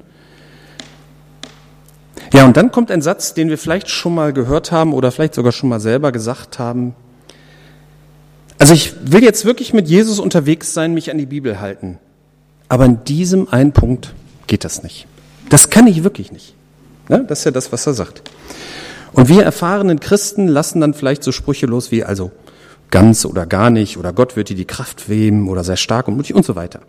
Ja, 2.34 2.44
und 2.44 2.56
dann 2.56 2.72
kommt 2.72 2.90
ein 2.90 3.00
Satz, 3.00 3.32
den 3.32 3.48
wir 3.48 3.58
vielleicht 3.58 3.88
schon 3.88 4.12
mal 4.12 4.32
gehört 4.32 4.72
haben 4.72 4.92
oder 4.92 5.12
vielleicht 5.12 5.34
sogar 5.34 5.52
schon 5.52 5.68
mal 5.68 5.78
selber 5.78 6.10
gesagt 6.10 6.58
haben. 6.58 6.96
Also 8.58 8.74
ich 8.74 8.92
will 9.04 9.22
jetzt 9.22 9.44
wirklich 9.44 9.72
mit 9.72 9.86
Jesus 9.86 10.18
unterwegs 10.18 10.74
sein, 10.74 10.94
mich 10.94 11.12
an 11.12 11.18
die 11.18 11.26
Bibel 11.26 11.60
halten. 11.60 12.00
Aber 12.68 12.86
in 12.86 13.04
diesem 13.04 13.48
einen 13.48 13.70
Punkt 13.70 14.14
geht 14.48 14.64
das 14.64 14.82
nicht. 14.82 15.06
Das 15.48 15.70
kann 15.70 15.86
ich 15.86 16.02
wirklich 16.02 16.32
nicht. 16.32 16.54
Das 17.06 17.38
ist 17.38 17.44
ja 17.44 17.50
das, 17.52 17.70
was 17.70 17.86
er 17.86 17.94
sagt. 17.94 18.22
Und 19.12 19.28
wir 19.28 19.44
erfahrenen 19.44 20.00
Christen 20.00 20.48
lassen 20.48 20.80
dann 20.80 20.92
vielleicht 20.92 21.22
so 21.22 21.30
Sprüche 21.30 21.66
los 21.66 21.92
wie 21.92 22.02
also 22.02 22.32
ganz 22.90 23.24
oder 23.26 23.46
gar 23.46 23.70
nicht 23.70 23.96
oder 23.96 24.12
Gott 24.12 24.34
wird 24.34 24.48
dir 24.48 24.56
die 24.56 24.64
Kraft 24.64 25.08
weben 25.08 25.48
oder 25.48 25.62
sei 25.62 25.76
stark 25.76 26.08
und 26.08 26.16
mutig 26.16 26.34
und 26.34 26.44
so 26.44 26.56
weiter. 26.56 26.80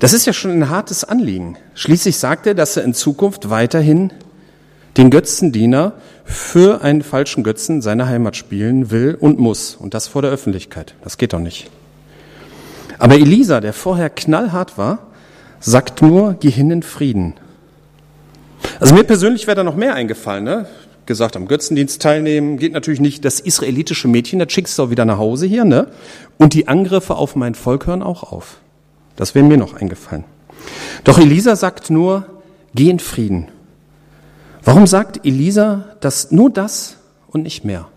Das 0.00 0.14
ist 0.14 0.26
ja 0.26 0.32
schon 0.32 0.50
ein 0.50 0.70
hartes 0.70 1.04
Anliegen. 1.04 1.58
Schließlich 1.74 2.16
sagt 2.16 2.46
er, 2.46 2.54
dass 2.54 2.76
er 2.76 2.84
in 2.84 2.94
Zukunft 2.94 3.50
weiterhin 3.50 4.10
den 4.96 5.10
Götzendiener 5.10 5.92
für 6.24 6.80
einen 6.82 7.02
falschen 7.02 7.44
Götzen 7.44 7.82
seine 7.82 8.08
Heimat 8.08 8.34
spielen 8.34 8.90
will 8.90 9.16
und 9.20 9.38
muss. 9.38 9.76
Und 9.76 9.92
das 9.92 10.08
vor 10.08 10.22
der 10.22 10.30
Öffentlichkeit. 10.30 10.94
Das 11.04 11.18
geht 11.18 11.34
doch 11.34 11.38
nicht. 11.38 11.70
Aber 12.98 13.14
Elisa, 13.14 13.60
der 13.60 13.74
vorher 13.74 14.08
knallhart 14.08 14.78
war, 14.78 15.06
sagt 15.60 16.00
nur, 16.00 16.34
geh 16.40 16.50
hin 16.50 16.70
in 16.70 16.82
Frieden. 16.82 17.34
Also 18.80 18.94
mir 18.94 19.04
persönlich 19.04 19.46
wäre 19.46 19.56
da 19.56 19.64
noch 19.64 19.76
mehr 19.76 19.94
eingefallen, 19.94 20.44
ne? 20.44 20.66
Gesagt, 21.04 21.36
am 21.36 21.46
Götzendienst 21.46 22.00
teilnehmen, 22.00 22.56
geht 22.56 22.72
natürlich 22.72 23.00
nicht. 23.00 23.24
Das 23.26 23.40
israelitische 23.40 24.08
Mädchen, 24.08 24.38
das 24.38 24.50
schickst 24.50 24.78
du 24.78 24.84
auch 24.84 24.90
wieder 24.90 25.04
nach 25.04 25.18
Hause 25.18 25.46
hier, 25.46 25.66
ne? 25.66 25.88
Und 26.38 26.54
die 26.54 26.68
Angriffe 26.68 27.16
auf 27.16 27.36
mein 27.36 27.54
Volk 27.54 27.86
hören 27.86 28.02
auch 28.02 28.22
auf. 28.32 28.60
Das 29.16 29.34
wäre 29.34 29.44
mir 29.44 29.56
noch 29.56 29.74
eingefallen. 29.74 30.24
Doch 31.04 31.18
Elisa 31.18 31.56
sagt 31.56 31.90
nur, 31.90 32.26
geh 32.74 32.90
in 32.90 32.98
Frieden. 32.98 33.48
Warum 34.62 34.86
sagt 34.86 35.24
Elisa 35.24 35.96
das 36.00 36.30
nur 36.30 36.50
das 36.50 36.96
und 37.28 37.42
nicht 37.42 37.64
mehr? 37.64 37.88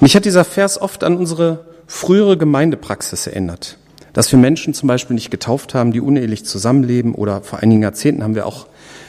Mich 0.00 0.14
hat 0.14 0.24
dieser 0.24 0.44
Vers 0.44 0.80
oft 0.80 1.02
an 1.02 1.16
unsere 1.16 1.66
frühere 1.86 2.36
Gemeindepraxis 2.36 3.26
erinnert, 3.26 3.78
dass 4.12 4.30
wir 4.30 4.38
Menschen 4.38 4.74
zum 4.74 4.86
Beispiel 4.86 5.14
nicht 5.14 5.30
getauft 5.30 5.74
haben, 5.74 5.92
die 5.92 6.00
unehelich 6.00 6.44
zusammenleben 6.44 7.14
oder 7.14 7.40
vor 7.40 7.60
einigen 7.60 7.82
Jahrzehnten 7.82 8.22
haben 8.22 8.34
wir 8.34 8.46
auch 8.46 8.66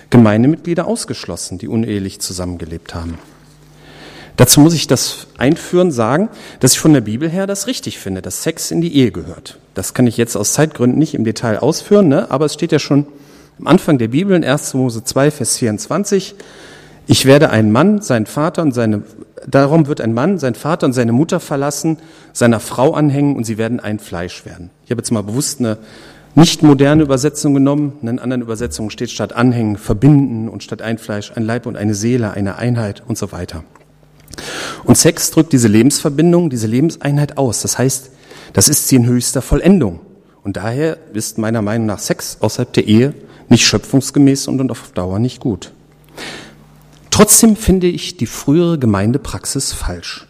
Gemeindemitglieder 0.09 0.87
ausgeschlossen, 0.87 1.59
die 1.59 1.67
unehelich 1.67 2.19
zusammengelebt 2.19 2.95
haben. 2.95 3.19
Dazu 4.39 4.61
muss 4.61 4.73
ich 4.73 4.87
das 4.87 5.27
einführen, 5.37 5.91
sagen, 5.91 6.29
dass 6.61 6.71
ich 6.71 6.79
von 6.79 6.93
der 6.93 7.01
Bibel 7.01 7.27
her 7.27 7.45
das 7.45 7.67
richtig 7.67 7.99
finde, 7.99 8.21
dass 8.21 8.41
Sex 8.41 8.71
in 8.71 8.79
die 8.79 8.95
Ehe 8.95 9.11
gehört. 9.11 9.59
Das 9.73 9.93
kann 9.93 10.07
ich 10.07 10.15
jetzt 10.15 10.37
aus 10.37 10.53
Zeitgründen 10.53 10.97
nicht 10.97 11.13
im 11.13 11.25
Detail 11.25 11.57
ausführen, 11.57 12.07
ne? 12.07 12.31
aber 12.31 12.45
es 12.45 12.53
steht 12.53 12.71
ja 12.71 12.79
schon 12.79 13.05
am 13.59 13.67
Anfang 13.67 13.97
der 13.97 14.07
Bibel 14.07 14.33
in 14.37 14.45
1. 14.45 14.75
Mose 14.75 15.03
2, 15.03 15.31
Vers 15.31 15.57
24, 15.57 16.35
Ich 17.07 17.25
werde 17.25 17.49
einen 17.49 17.73
Mann, 17.73 18.01
seinen 18.01 18.27
Vater 18.27 18.61
und 18.61 18.73
seine, 18.73 19.03
darum 19.45 19.87
wird 19.87 19.99
ein 19.99 20.13
Mann, 20.13 20.37
sein 20.37 20.55
Vater 20.55 20.87
und 20.87 20.93
seine 20.93 21.11
Mutter 21.11 21.41
verlassen, 21.41 21.97
seiner 22.31 22.61
Frau 22.61 22.93
anhängen 22.93 23.35
und 23.35 23.43
sie 23.43 23.57
werden 23.57 23.81
ein 23.81 23.99
Fleisch 23.99 24.45
werden. 24.45 24.69
Ich 24.85 24.91
habe 24.91 25.01
jetzt 25.01 25.11
mal 25.11 25.23
bewusst 25.23 25.59
eine 25.59 25.79
nicht 26.35 26.63
moderne 26.63 27.03
Übersetzung 27.03 27.53
genommen. 27.53 27.97
In 28.03 28.19
anderen 28.19 28.41
Übersetzungen 28.41 28.89
steht 28.89 29.11
statt 29.11 29.33
anhängen, 29.33 29.75
verbinden 29.75 30.47
und 30.47 30.63
statt 30.63 30.81
ein 30.81 30.97
Fleisch 30.97 31.33
ein 31.35 31.43
Leib 31.43 31.65
und 31.65 31.75
eine 31.75 31.93
Seele, 31.93 32.31
eine 32.31 32.55
Einheit 32.55 33.03
und 33.05 33.17
so 33.17 33.33
weiter. 33.33 33.65
Und 34.83 34.97
Sex 34.97 35.31
drückt 35.31 35.53
diese 35.53 35.67
Lebensverbindung, 35.67 36.49
diese 36.49 36.67
Lebenseinheit 36.67 37.37
aus. 37.37 37.61
Das 37.61 37.77
heißt, 37.77 38.11
das 38.53 38.69
ist 38.69 38.87
sie 38.87 38.95
in 38.95 39.05
höchster 39.05 39.41
Vollendung. 39.41 39.99
Und 40.43 40.57
daher 40.57 40.97
ist 41.13 41.37
meiner 41.37 41.61
Meinung 41.61 41.87
nach 41.87 41.99
Sex 41.99 42.37
außerhalb 42.39 42.71
der 42.73 42.87
Ehe 42.87 43.13
nicht 43.49 43.65
schöpfungsgemäß 43.65 44.47
und 44.47 44.71
auf 44.71 44.91
Dauer 44.93 45.19
nicht 45.19 45.39
gut. 45.39 45.71
Trotzdem 47.11 47.55
finde 47.55 47.87
ich 47.87 48.17
die 48.17 48.27
frühere 48.27 48.79
Gemeindepraxis 48.79 49.73
falsch. 49.73 50.27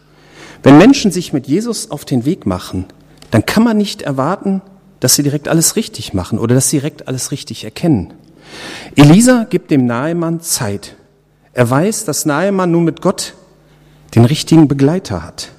Wenn 0.62 0.78
Menschen 0.78 1.10
sich 1.10 1.32
mit 1.32 1.46
Jesus 1.46 1.90
auf 1.90 2.04
den 2.04 2.24
Weg 2.24 2.46
machen, 2.46 2.86
dann 3.30 3.46
kann 3.46 3.62
man 3.62 3.76
nicht 3.76 4.02
erwarten, 4.02 4.62
dass 4.98 5.14
sie 5.14 5.22
direkt 5.22 5.48
alles 5.48 5.76
richtig 5.76 6.12
machen 6.12 6.38
oder 6.38 6.54
dass 6.54 6.68
sie 6.68 6.78
direkt 6.78 7.08
alles 7.08 7.30
richtig 7.30 7.64
erkennen. 7.64 8.12
Elisa 8.96 9.46
gibt 9.48 9.70
dem 9.70 9.86
Nahemann 9.86 10.40
Zeit. 10.40 10.96
Er 11.52 11.70
weiß, 11.70 12.04
dass 12.04 12.26
Nahemann 12.26 12.72
nun 12.72 12.84
mit 12.84 13.00
Gott 13.00 13.34
den 14.14 14.24
richtigen 14.24 14.68
Begleiter 14.68 15.22
hat. 15.22 15.50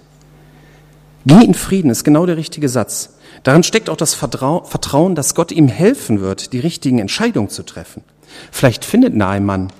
Geh 1.25 1.43
in 1.43 1.53
Frieden 1.53 1.91
ist 1.91 2.03
genau 2.03 2.25
der 2.25 2.37
richtige 2.37 2.67
Satz. 2.67 3.17
Darin 3.43 3.63
steckt 3.63 3.89
auch 3.89 3.97
das 3.97 4.13
Vertrauen, 4.13 5.15
dass 5.15 5.35
Gott 5.35 5.51
ihm 5.51 5.67
helfen 5.67 6.19
wird, 6.19 6.53
die 6.53 6.59
richtigen 6.59 6.99
Entscheidungen 6.99 7.49
zu 7.49 7.63
treffen. 7.63 8.03
Vielleicht 8.51 8.85
findet 8.85 9.15
Nahemann 9.15 9.71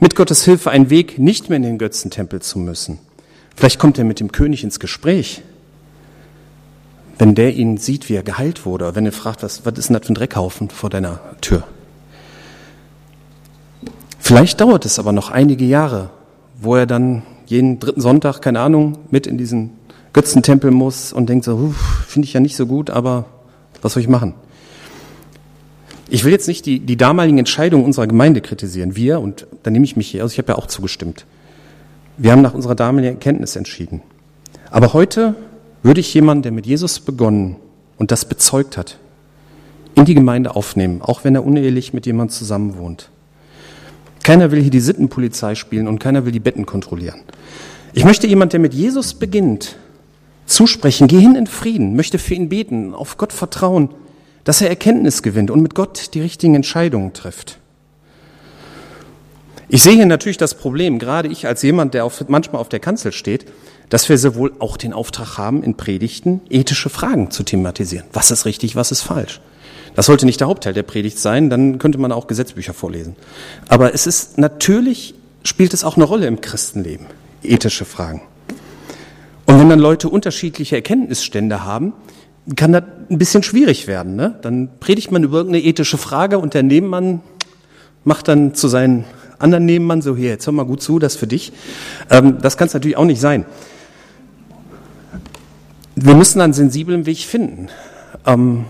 mit 0.00 0.14
Gottes 0.14 0.44
Hilfe 0.44 0.70
einen 0.70 0.90
Weg, 0.90 1.18
nicht 1.18 1.48
mehr 1.48 1.56
in 1.56 1.62
den 1.62 1.78
Götzentempel 1.78 2.40
zu 2.40 2.58
müssen. 2.58 2.98
Vielleicht 3.56 3.78
kommt 3.78 3.98
er 3.98 4.04
mit 4.04 4.20
dem 4.20 4.32
König 4.32 4.62
ins 4.62 4.78
Gespräch. 4.78 5.42
Wenn 7.18 7.34
der 7.34 7.54
ihn 7.54 7.78
sieht, 7.78 8.08
wie 8.08 8.14
er 8.14 8.22
geheilt 8.22 8.64
wurde, 8.64 8.94
wenn 8.94 9.04
er 9.04 9.12
fragt, 9.12 9.42
was, 9.42 9.66
was 9.66 9.76
ist 9.76 9.88
denn 9.88 9.94
das 9.94 10.06
für 10.06 10.12
ein 10.12 10.14
Dreckhaufen 10.14 10.70
vor 10.70 10.88
deiner 10.88 11.20
Tür? 11.40 11.64
Vielleicht 14.20 14.60
dauert 14.60 14.84
es 14.84 14.98
aber 14.98 15.12
noch 15.12 15.30
einige 15.30 15.64
Jahre, 15.64 16.10
wo 16.60 16.76
er 16.76 16.86
dann 16.86 17.22
jeden 17.48 17.80
dritten 17.80 18.00
Sonntag, 18.00 18.40
keine 18.40 18.60
Ahnung, 18.60 18.98
mit 19.10 19.26
in 19.26 19.38
diesen 19.38 19.70
Götzentempel 20.12 20.70
muss 20.70 21.12
und 21.12 21.28
denkt 21.28 21.44
so, 21.44 21.74
finde 22.06 22.26
ich 22.26 22.34
ja 22.34 22.40
nicht 22.40 22.56
so 22.56 22.66
gut, 22.66 22.90
aber 22.90 23.24
was 23.80 23.94
soll 23.94 24.02
ich 24.02 24.08
machen? 24.08 24.34
Ich 26.10 26.24
will 26.24 26.32
jetzt 26.32 26.48
nicht 26.48 26.66
die, 26.66 26.80
die 26.80 26.96
damaligen 26.96 27.38
Entscheidungen 27.38 27.84
unserer 27.84 28.06
Gemeinde 28.06 28.40
kritisieren. 28.40 28.96
Wir, 28.96 29.20
und 29.20 29.46
da 29.62 29.70
nehme 29.70 29.84
ich 29.84 29.96
mich 29.96 30.08
hier 30.08 30.24
aus, 30.24 30.32
ich 30.32 30.38
habe 30.38 30.52
ja 30.52 30.58
auch 30.58 30.66
zugestimmt. 30.66 31.26
Wir 32.16 32.32
haben 32.32 32.42
nach 32.42 32.54
unserer 32.54 32.74
damaligen 32.74 33.14
Erkenntnis 33.14 33.56
entschieden. 33.56 34.02
Aber 34.70 34.92
heute 34.92 35.34
würde 35.82 36.00
ich 36.00 36.12
jemanden, 36.12 36.42
der 36.42 36.52
mit 36.52 36.66
Jesus 36.66 37.00
begonnen 37.00 37.56
und 37.96 38.10
das 38.10 38.24
bezeugt 38.24 38.76
hat, 38.76 38.98
in 39.94 40.04
die 40.04 40.14
Gemeinde 40.14 40.54
aufnehmen, 40.54 41.00
auch 41.02 41.24
wenn 41.24 41.34
er 41.34 41.44
unehelich 41.44 41.92
mit 41.92 42.06
jemandem 42.06 42.34
zusammenwohnt. 42.34 43.10
Keiner 44.28 44.50
will 44.50 44.60
hier 44.60 44.70
die 44.70 44.80
Sittenpolizei 44.80 45.54
spielen 45.54 45.88
und 45.88 46.00
keiner 46.00 46.26
will 46.26 46.32
die 46.32 46.38
Betten 46.38 46.66
kontrollieren. 46.66 47.22
Ich 47.94 48.04
möchte 48.04 48.26
jemand, 48.26 48.52
der 48.52 48.60
mit 48.60 48.74
Jesus 48.74 49.14
beginnt, 49.14 49.76
zusprechen, 50.44 51.08
geh 51.08 51.18
hin 51.18 51.34
in 51.34 51.46
Frieden, 51.46 51.96
möchte 51.96 52.18
für 52.18 52.34
ihn 52.34 52.50
beten, 52.50 52.92
auf 52.92 53.16
Gott 53.16 53.32
vertrauen, 53.32 53.88
dass 54.44 54.60
er 54.60 54.68
Erkenntnis 54.68 55.22
gewinnt 55.22 55.50
und 55.50 55.62
mit 55.62 55.74
Gott 55.74 56.10
die 56.12 56.20
richtigen 56.20 56.54
Entscheidungen 56.54 57.14
trifft. 57.14 57.58
Ich 59.70 59.82
sehe 59.82 59.94
hier 59.94 60.04
natürlich 60.04 60.36
das 60.36 60.52
Problem, 60.52 60.98
gerade 60.98 61.30
ich 61.30 61.46
als 61.46 61.62
jemand, 61.62 61.94
der 61.94 62.04
auf, 62.04 62.22
manchmal 62.28 62.60
auf 62.60 62.68
der 62.68 62.80
Kanzel 62.80 63.12
steht, 63.12 63.46
dass 63.88 64.10
wir 64.10 64.18
sowohl 64.18 64.52
auch 64.58 64.76
den 64.76 64.92
Auftrag 64.92 65.38
haben, 65.38 65.62
in 65.62 65.74
Predigten 65.74 66.42
ethische 66.50 66.90
Fragen 66.90 67.30
zu 67.30 67.44
thematisieren. 67.44 68.04
Was 68.12 68.30
ist 68.30 68.44
richtig, 68.44 68.76
was 68.76 68.92
ist 68.92 69.00
falsch? 69.00 69.40
Das 69.98 70.06
sollte 70.06 70.26
nicht 70.26 70.38
der 70.38 70.46
Hauptteil 70.46 70.74
der 70.74 70.84
Predigt 70.84 71.18
sein, 71.18 71.50
dann 71.50 71.80
könnte 71.80 71.98
man 71.98 72.12
auch 72.12 72.28
Gesetzbücher 72.28 72.72
vorlesen. 72.72 73.16
Aber 73.66 73.94
es 73.94 74.06
ist 74.06 74.38
natürlich, 74.38 75.16
spielt 75.42 75.74
es 75.74 75.82
auch 75.82 75.96
eine 75.96 76.04
Rolle 76.04 76.28
im 76.28 76.40
Christenleben, 76.40 77.06
ethische 77.42 77.84
Fragen. 77.84 78.22
Und 79.46 79.58
wenn 79.58 79.68
dann 79.68 79.80
Leute 79.80 80.08
unterschiedliche 80.08 80.76
Erkenntnisstände 80.76 81.64
haben, 81.64 81.94
kann 82.54 82.70
das 82.70 82.84
ein 83.10 83.18
bisschen 83.18 83.42
schwierig 83.42 83.88
werden. 83.88 84.14
Ne? 84.14 84.38
Dann 84.40 84.68
predigt 84.78 85.10
man 85.10 85.24
über 85.24 85.38
irgendeine 85.38 85.64
ethische 85.64 85.98
Frage 85.98 86.38
und 86.38 86.54
der 86.54 86.62
Nebenmann 86.62 87.20
macht 88.04 88.28
dann 88.28 88.54
zu 88.54 88.68
seinen 88.68 89.04
anderen 89.40 89.64
Nebenmann 89.64 90.00
so, 90.00 90.14
hier, 90.14 90.28
jetzt 90.28 90.46
hör 90.46 90.52
mal 90.52 90.64
gut 90.64 90.80
zu, 90.80 91.00
das 91.00 91.16
für 91.16 91.26
dich. 91.26 91.52
Ähm, 92.08 92.38
das 92.40 92.56
kann 92.56 92.68
es 92.68 92.74
natürlich 92.74 92.96
auch 92.96 93.04
nicht 93.04 93.20
sein. 93.20 93.46
Wir 95.96 96.14
müssen 96.14 96.40
einen 96.40 96.52
sensiblen 96.52 97.04
Weg 97.04 97.18
finden. 97.18 97.66
Ähm, 98.24 98.66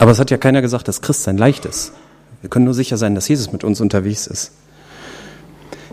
aber 0.00 0.12
es 0.12 0.18
hat 0.18 0.30
ja 0.30 0.38
keiner 0.38 0.62
gesagt, 0.62 0.88
dass 0.88 1.02
Christsein 1.02 1.36
leicht 1.36 1.66
ist. 1.66 1.92
Wir 2.40 2.48
können 2.48 2.64
nur 2.64 2.72
sicher 2.72 2.96
sein, 2.96 3.14
dass 3.14 3.28
Jesus 3.28 3.52
mit 3.52 3.64
uns 3.64 3.82
unterwegs 3.82 4.26
ist. 4.26 4.52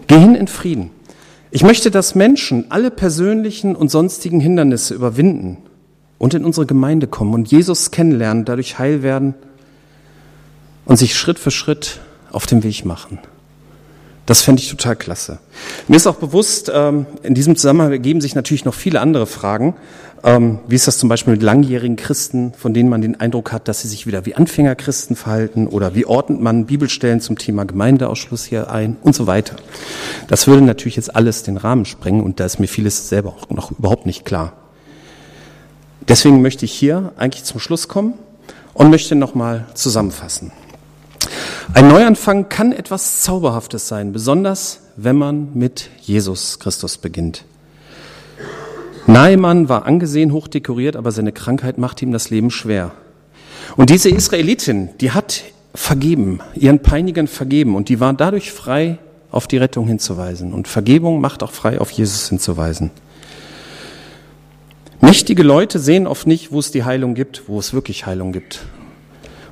Geh 0.08 0.18
hin 0.18 0.34
in 0.34 0.48
Frieden. 0.48 0.92
Ich 1.52 1.62
möchte, 1.62 1.92
dass 1.92 2.16
Menschen 2.16 2.72
alle 2.72 2.90
persönlichen 2.90 3.76
und 3.76 3.92
sonstigen 3.92 4.40
Hindernisse 4.40 4.94
überwinden 4.94 5.58
und 6.20 6.34
in 6.34 6.46
unsere 6.46 6.66
Gemeinde 6.66 7.08
kommen 7.08 7.34
und 7.34 7.52
Jesus 7.52 7.92
kennenlernen, 7.92 8.46
dadurch 8.46 8.80
heil 8.80 9.04
werden 9.04 9.34
und 10.86 10.96
sich 10.96 11.18
Schritt 11.18 11.38
für 11.38 11.52
Schritt 11.52 12.00
auf 12.32 12.46
den 12.46 12.64
Weg 12.64 12.86
machen. 12.86 13.20
Das 14.28 14.42
fände 14.42 14.62
ich 14.62 14.70
total 14.70 14.98
klasse. 14.98 15.40
Mir 15.88 15.96
ist 15.96 16.06
auch 16.06 16.18
bewusst, 16.18 16.70
ähm, 16.72 17.06
in 17.24 17.34
diesem 17.34 17.56
Zusammenhang 17.56 17.92
ergeben 17.92 18.20
sich 18.20 18.36
natürlich 18.36 18.66
noch 18.66 18.74
viele 18.74 19.00
andere 19.00 19.26
Fragen. 19.26 19.76
Ähm, 20.22 20.60
wie 20.68 20.76
ist 20.76 20.86
das 20.86 20.98
zum 20.98 21.08
Beispiel 21.08 21.32
mit 21.32 21.42
langjährigen 21.42 21.96
Christen, 21.96 22.52
von 22.54 22.74
denen 22.74 22.90
man 22.90 23.00
den 23.00 23.18
Eindruck 23.22 23.54
hat, 23.54 23.70
dass 23.70 23.82
sie 23.82 23.88
sich 23.88 24.06
wieder 24.06 24.26
wie 24.26 24.36
Anfängerchristen 24.36 25.16
verhalten? 25.16 25.66
Oder 25.66 25.96
wie 25.96 26.06
ordnet 26.06 26.42
man 26.42 26.66
Bibelstellen 26.66 27.22
zum 27.22 27.38
Thema 27.38 27.64
Gemeindeausschluss 27.64 28.44
hier 28.44 28.70
ein 28.70 28.98
und 29.02 29.16
so 29.16 29.28
weiter? 29.28 29.56
Das 30.28 30.46
würde 30.46 30.62
natürlich 30.62 30.98
jetzt 30.98 31.16
alles 31.16 31.44
den 31.44 31.56
Rahmen 31.56 31.86
sprengen 31.86 32.22
und 32.22 32.42
da 32.42 32.46
ist 32.46 32.60
mir 32.60 32.68
vieles 32.68 33.08
selber 33.08 33.30
auch 33.30 33.50
noch 33.50 33.72
überhaupt 33.72 34.06
nicht 34.06 34.26
klar. 34.26 34.52
Deswegen 36.10 36.42
möchte 36.42 36.66
ich 36.66 36.74
hier 36.74 37.14
eigentlich 37.16 37.46
zum 37.46 37.62
Schluss 37.62 37.88
kommen 37.88 38.16
und 38.74 38.90
möchte 38.90 39.16
nochmal 39.16 39.68
zusammenfassen. 39.74 40.52
Ein 41.74 41.90
Neuanfang 41.90 42.50
kann 42.50 42.72
etwas 42.72 43.22
Zauberhaftes 43.22 43.88
sein, 43.88 44.12
besonders 44.12 44.82
wenn 44.96 45.16
man 45.16 45.50
mit 45.54 45.90
Jesus 46.02 46.60
Christus 46.60 46.98
beginnt. 46.98 47.44
Naaman 49.06 49.70
war 49.70 49.86
angesehen, 49.86 50.34
hochdekoriert, 50.34 50.96
aber 50.96 51.12
seine 51.12 51.32
Krankheit 51.32 51.78
macht 51.78 52.02
ihm 52.02 52.12
das 52.12 52.30
Leben 52.30 52.52
schwer. 52.52 52.92
Und 53.76 53.90
diese 53.90 54.10
Israelitin, 54.10 54.90
die 55.00 55.12
hat 55.12 55.44
vergeben, 55.74 56.40
ihren 56.56 56.80
Peinigern 56.80 57.28
vergeben 57.28 57.76
und 57.76 57.90
die 57.90 58.00
war 58.00 58.14
dadurch 58.14 58.52
frei, 58.52 58.98
auf 59.30 59.48
die 59.48 59.58
Rettung 59.58 59.88
hinzuweisen. 59.88 60.54
Und 60.54 60.68
Vergebung 60.68 61.22
macht 61.22 61.44
auch 61.44 61.52
frei, 61.52 61.80
auf 61.80 61.92
Jesus 61.92 62.30
hinzuweisen. 62.30 62.92
Mächtige 65.02 65.44
Leute 65.44 65.80
sehen 65.80 66.08
oft 66.08 66.28
nicht, 66.28 66.52
wo 66.52 66.60
es 66.60 66.72
die 66.72 66.86
Heilung 66.86 67.14
gibt, 67.14 67.44
wo 67.48 67.60
es 67.60 67.74
wirklich 67.74 68.06
Heilung 68.06 68.32
gibt 68.32 68.62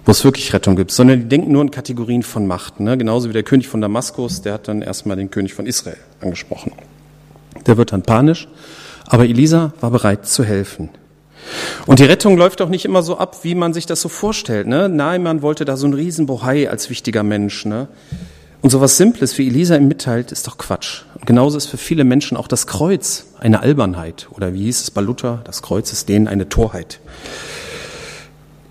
wo 0.05 0.11
es 0.11 0.23
wirklich 0.23 0.53
Rettung 0.53 0.75
gibt, 0.75 0.91
sondern 0.91 1.19
die 1.19 1.27
denken 1.27 1.51
nur 1.51 1.63
in 1.63 1.71
Kategorien 1.71 2.23
von 2.23 2.45
Macht. 2.45 2.79
Ne? 2.79 2.97
Genauso 2.97 3.29
wie 3.29 3.33
der 3.33 3.43
König 3.43 3.67
von 3.67 3.81
Damaskus, 3.81 4.41
der 4.41 4.53
hat 4.53 4.67
dann 4.67 4.81
erstmal 4.81 5.17
den 5.17 5.31
König 5.31 5.53
von 5.53 5.65
Israel 5.65 5.97
angesprochen. 6.21 6.71
Der 7.65 7.77
wird 7.77 7.91
dann 7.91 8.03
panisch, 8.03 8.47
aber 9.07 9.25
Elisa 9.25 9.73
war 9.81 9.89
bereit 9.89 10.27
zu 10.27 10.43
helfen. 10.43 10.89
Und 11.85 11.99
die 11.99 12.05
Rettung 12.05 12.37
läuft 12.37 12.61
auch 12.61 12.69
nicht 12.69 12.85
immer 12.85 13.03
so 13.03 13.17
ab, 13.17 13.43
wie 13.43 13.55
man 13.55 13.73
sich 13.73 13.85
das 13.85 14.01
so 14.01 14.09
vorstellt. 14.09 14.67
Ne? 14.67 14.89
Naaman 14.89 15.41
wollte 15.41 15.65
da 15.65 15.77
so 15.77 15.85
einen 15.85 15.93
Riesenbohai 15.93 16.69
als 16.69 16.89
wichtiger 16.89 17.23
Mensch. 17.23 17.65
Ne? 17.65 17.87
Und 18.61 18.71
sowas 18.71 18.97
Simples, 18.97 19.37
wie 19.37 19.47
Elisa 19.47 19.75
ihm 19.75 19.87
mitteilt, 19.87 20.31
ist 20.31 20.47
doch 20.47 20.57
Quatsch. 20.57 21.03
Und 21.13 21.25
genauso 21.27 21.57
ist 21.57 21.67
für 21.67 21.77
viele 21.77 22.03
Menschen 22.03 22.35
auch 22.35 22.47
das 22.47 22.65
Kreuz 22.65 23.27
eine 23.39 23.59
Albernheit. 23.59 24.27
Oder 24.31 24.53
wie 24.53 24.63
hieß 24.63 24.81
es 24.81 24.91
bei 24.91 25.01
Luther, 25.01 25.41
das 25.43 25.61
Kreuz 25.61 25.91
ist 25.91 26.09
denen 26.09 26.27
eine 26.27 26.49
Torheit. 26.49 26.99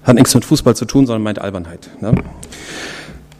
Hat 0.04 0.14
nichts 0.14 0.34
mit 0.34 0.44
Fußball 0.44 0.76
zu 0.76 0.84
tun, 0.84 1.06
sondern 1.06 1.22
meint 1.22 1.40
Albernheit. 1.40 1.90
Ne? 2.00 2.14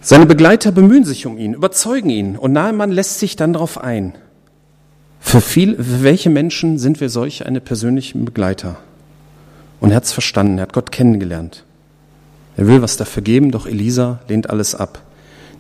Seine 0.00 0.26
Begleiter 0.26 0.72
bemühen 0.72 1.04
sich 1.04 1.26
um 1.26 1.38
ihn, 1.38 1.54
überzeugen 1.54 2.10
ihn 2.10 2.36
und 2.36 2.52
Nahemann 2.52 2.90
lässt 2.90 3.20
sich 3.20 3.36
dann 3.36 3.52
darauf 3.52 3.78
ein. 3.78 4.14
Für, 5.20 5.40
viel, 5.40 5.76
für 5.76 6.02
welche 6.02 6.28
Menschen 6.28 6.78
sind 6.78 7.00
wir 7.00 7.08
solch 7.08 7.46
eine 7.46 7.60
persönliche 7.60 8.18
Begleiter? 8.18 8.76
Und 9.80 9.90
er 9.90 9.96
hat 9.96 10.04
es 10.04 10.12
verstanden, 10.12 10.58
er 10.58 10.62
hat 10.62 10.72
Gott 10.72 10.92
kennengelernt. 10.92 11.64
Er 12.56 12.66
will 12.66 12.82
was 12.82 12.96
dafür 12.96 13.22
geben, 13.22 13.50
doch 13.50 13.66
Elisa 13.66 14.20
lehnt 14.28 14.50
alles 14.50 14.74
ab. 14.74 15.02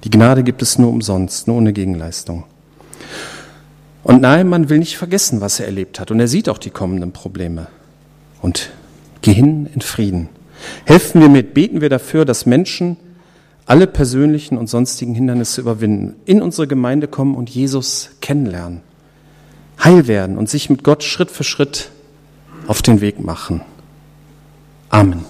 Die 0.04 0.10
Gnade 0.10 0.42
gibt 0.42 0.62
es 0.62 0.78
nur 0.78 0.90
umsonst, 0.90 1.48
nur 1.48 1.56
ohne 1.56 1.72
Gegenleistung. 1.72 2.44
Und 4.02 4.20
Nahemann 4.20 4.68
will 4.68 4.78
nicht 4.78 4.98
vergessen, 4.98 5.40
was 5.40 5.60
er 5.60 5.66
erlebt 5.66 5.98
hat. 5.98 6.10
Und 6.10 6.20
er 6.20 6.28
sieht 6.28 6.50
auch 6.50 6.58
die 6.58 6.70
kommenden 6.70 7.12
Probleme. 7.12 7.68
Und 8.42 8.70
geh 9.22 9.32
hin 9.32 9.66
in 9.74 9.80
Frieden. 9.80 10.28
Helfen 10.84 11.20
wir 11.20 11.28
mit, 11.28 11.54
beten 11.54 11.80
wir 11.80 11.88
dafür, 11.88 12.24
dass 12.24 12.46
Menschen 12.46 12.96
alle 13.66 13.86
persönlichen 13.86 14.58
und 14.58 14.68
sonstigen 14.68 15.14
Hindernisse 15.14 15.60
überwinden, 15.60 16.16
in 16.26 16.42
unsere 16.42 16.66
Gemeinde 16.66 17.08
kommen 17.08 17.34
und 17.34 17.48
Jesus 17.48 18.10
kennenlernen, 18.20 18.82
heil 19.82 20.06
werden 20.06 20.36
und 20.36 20.50
sich 20.50 20.68
mit 20.68 20.84
Gott 20.84 21.02
Schritt 21.02 21.30
für 21.30 21.44
Schritt 21.44 21.90
auf 22.66 22.82
den 22.82 23.00
Weg 23.00 23.20
machen. 23.20 23.62
Amen. 24.90 25.24